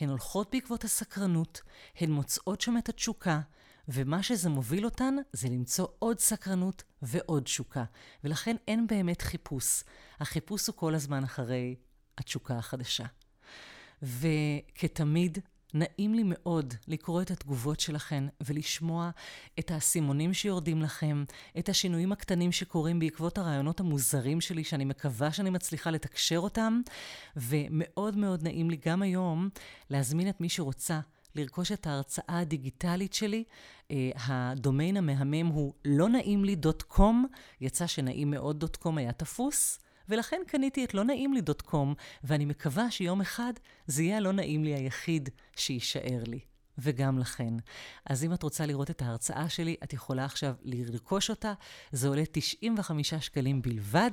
הן 0.00 0.08
הולכות 0.08 0.48
בעקבות 0.52 0.84
הסקרנות, 0.84 1.62
הן 1.96 2.10
מוצאות 2.10 2.60
שם 2.60 2.78
את 2.78 2.88
התשוקה, 2.88 3.40
ומה 3.88 4.22
שזה 4.22 4.48
מוביל 4.48 4.84
אותן 4.84 5.14
זה 5.32 5.48
למצוא 5.48 5.86
עוד 5.98 6.18
סקרנות 6.18 6.82
ועוד 7.02 7.42
תשוקה. 7.42 7.84
ולכן 8.24 8.56
אין 8.68 8.86
באמת 8.86 9.22
חיפוש. 9.22 9.82
החיפוש 10.20 10.66
הוא 10.66 10.76
כל 10.76 10.94
הזמן 10.94 11.24
אחרי 11.24 11.76
התשוקה 12.18 12.58
החדשה. 12.58 13.04
וכתמיד, 14.02 15.38
נעים 15.74 16.14
לי 16.14 16.22
מאוד 16.24 16.74
לקרוא 16.88 17.22
את 17.22 17.30
התגובות 17.30 17.80
שלכן 17.80 18.24
ולשמוע 18.40 19.10
את 19.58 19.70
האסימונים 19.70 20.34
שיורדים 20.34 20.82
לכם, 20.82 21.24
את 21.58 21.68
השינויים 21.68 22.12
הקטנים 22.12 22.52
שקורים 22.52 22.98
בעקבות 22.98 23.38
הרעיונות 23.38 23.80
המוזרים 23.80 24.40
שלי, 24.40 24.64
שאני 24.64 24.84
מקווה 24.84 25.32
שאני 25.32 25.50
מצליחה 25.50 25.90
לתקשר 25.90 26.38
אותם, 26.38 26.80
ומאוד 27.36 28.16
מאוד 28.16 28.42
נעים 28.42 28.70
לי 28.70 28.76
גם 28.86 29.02
היום 29.02 29.48
להזמין 29.90 30.28
את 30.28 30.40
מי 30.40 30.48
שרוצה 30.48 31.00
לרכוש 31.34 31.72
את 31.72 31.86
ההרצאה 31.86 32.38
הדיגיטלית 32.38 33.12
שלי. 33.12 33.44
Uh, 33.88 33.92
הדומיין 34.16 34.96
המהמם 34.96 35.46
הוא 35.46 35.74
לא 35.84 36.08
נעים 36.08 36.44
לי 36.44 36.54
דוט 36.54 36.82
קום, 36.82 37.26
יצא 37.60 37.86
שנעים 37.86 38.30
מאוד 38.30 38.60
דוט 38.60 38.76
קום 38.76 38.98
היה 38.98 39.12
תפוס. 39.12 39.78
ולכן 40.08 40.40
קניתי 40.46 40.84
את 40.84 40.94
לא 40.94 41.04
נעים 41.04 41.34
לי 41.34 41.40
דוט 41.40 41.62
קום, 41.62 41.94
ואני 42.24 42.44
מקווה 42.44 42.90
שיום 42.90 43.20
אחד 43.20 43.52
זה 43.86 44.02
יהיה 44.02 44.16
הלא 44.16 44.32
נעים 44.32 44.64
לי 44.64 44.74
היחיד 44.74 45.28
שיישאר 45.56 46.22
לי. 46.26 46.40
וגם 46.78 47.18
לכן. 47.18 47.54
אז 48.06 48.24
אם 48.24 48.32
את 48.32 48.42
רוצה 48.42 48.66
לראות 48.66 48.90
את 48.90 49.02
ההרצאה 49.02 49.48
שלי, 49.48 49.76
את 49.84 49.92
יכולה 49.92 50.24
עכשיו 50.24 50.54
לרכוש 50.62 51.30
אותה. 51.30 51.52
זה 51.92 52.08
עולה 52.08 52.22
95 52.32 53.14
שקלים 53.14 53.62
בלבד, 53.62 54.10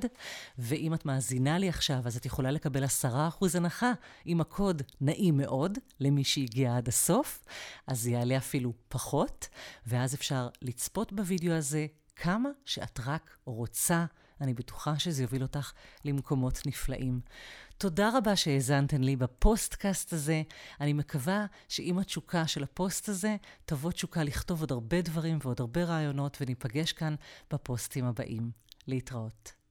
ואם 0.58 0.94
את 0.94 1.06
מאזינה 1.06 1.58
לי 1.58 1.70
עכשיו, 1.70 2.02
אז 2.06 2.18
את 2.18 2.26
יכולה 2.26 2.52
לקבל 2.52 2.84
10% 2.84 3.08
הנחה 3.54 3.92
עם 4.26 4.42
הקוד 4.42 4.82
נעים 5.02 5.38
מאוד, 5.38 5.78
למי 6.00 6.24
שהגיע 6.24 6.78
עד 6.78 6.88
הסוף, 6.88 7.46
אז 7.88 8.02
זה 8.02 8.12
יעלה 8.12 8.38
אפילו 8.38 8.74
פחות, 8.88 9.48
ואז 9.88 10.16
אפשר 10.16 10.50
לצפות 10.62 11.14
בווידאו 11.14 11.54
הזה 11.54 11.86
כמה 12.16 12.50
שאת 12.66 13.00
רק 13.06 13.38
רוצה. 13.46 14.06
אני 14.44 14.54
בטוחה 14.54 15.00
שזה 15.00 15.24
יוביל 15.24 15.42
אותך 15.42 15.72
למקומות 16.06 16.62
נפלאים. 16.66 17.20
תודה 17.78 18.18
רבה 18.18 18.36
שהאזנתן 18.36 19.04
לי 19.04 19.16
בפוסטקאסט 19.16 20.14
הזה. 20.14 20.42
אני 20.82 20.94
מקווה 20.94 21.46
שעם 21.70 22.00
התשוקה 22.00 22.48
של 22.48 22.64
הפוסט 22.64 23.10
הזה, 23.10 23.36
תבוא 23.66 23.92
תשוקה 23.92 24.24
לכתוב 24.24 24.62
עוד 24.62 24.72
הרבה 24.72 25.02
דברים 25.02 25.40
ועוד 25.42 25.60
הרבה 25.60 25.84
רעיונות, 25.84 26.38
וניפגש 26.42 26.92
כאן 26.92 27.16
בפוסטים 27.54 28.06
הבאים. 28.06 28.52
להתראות. 28.88 29.63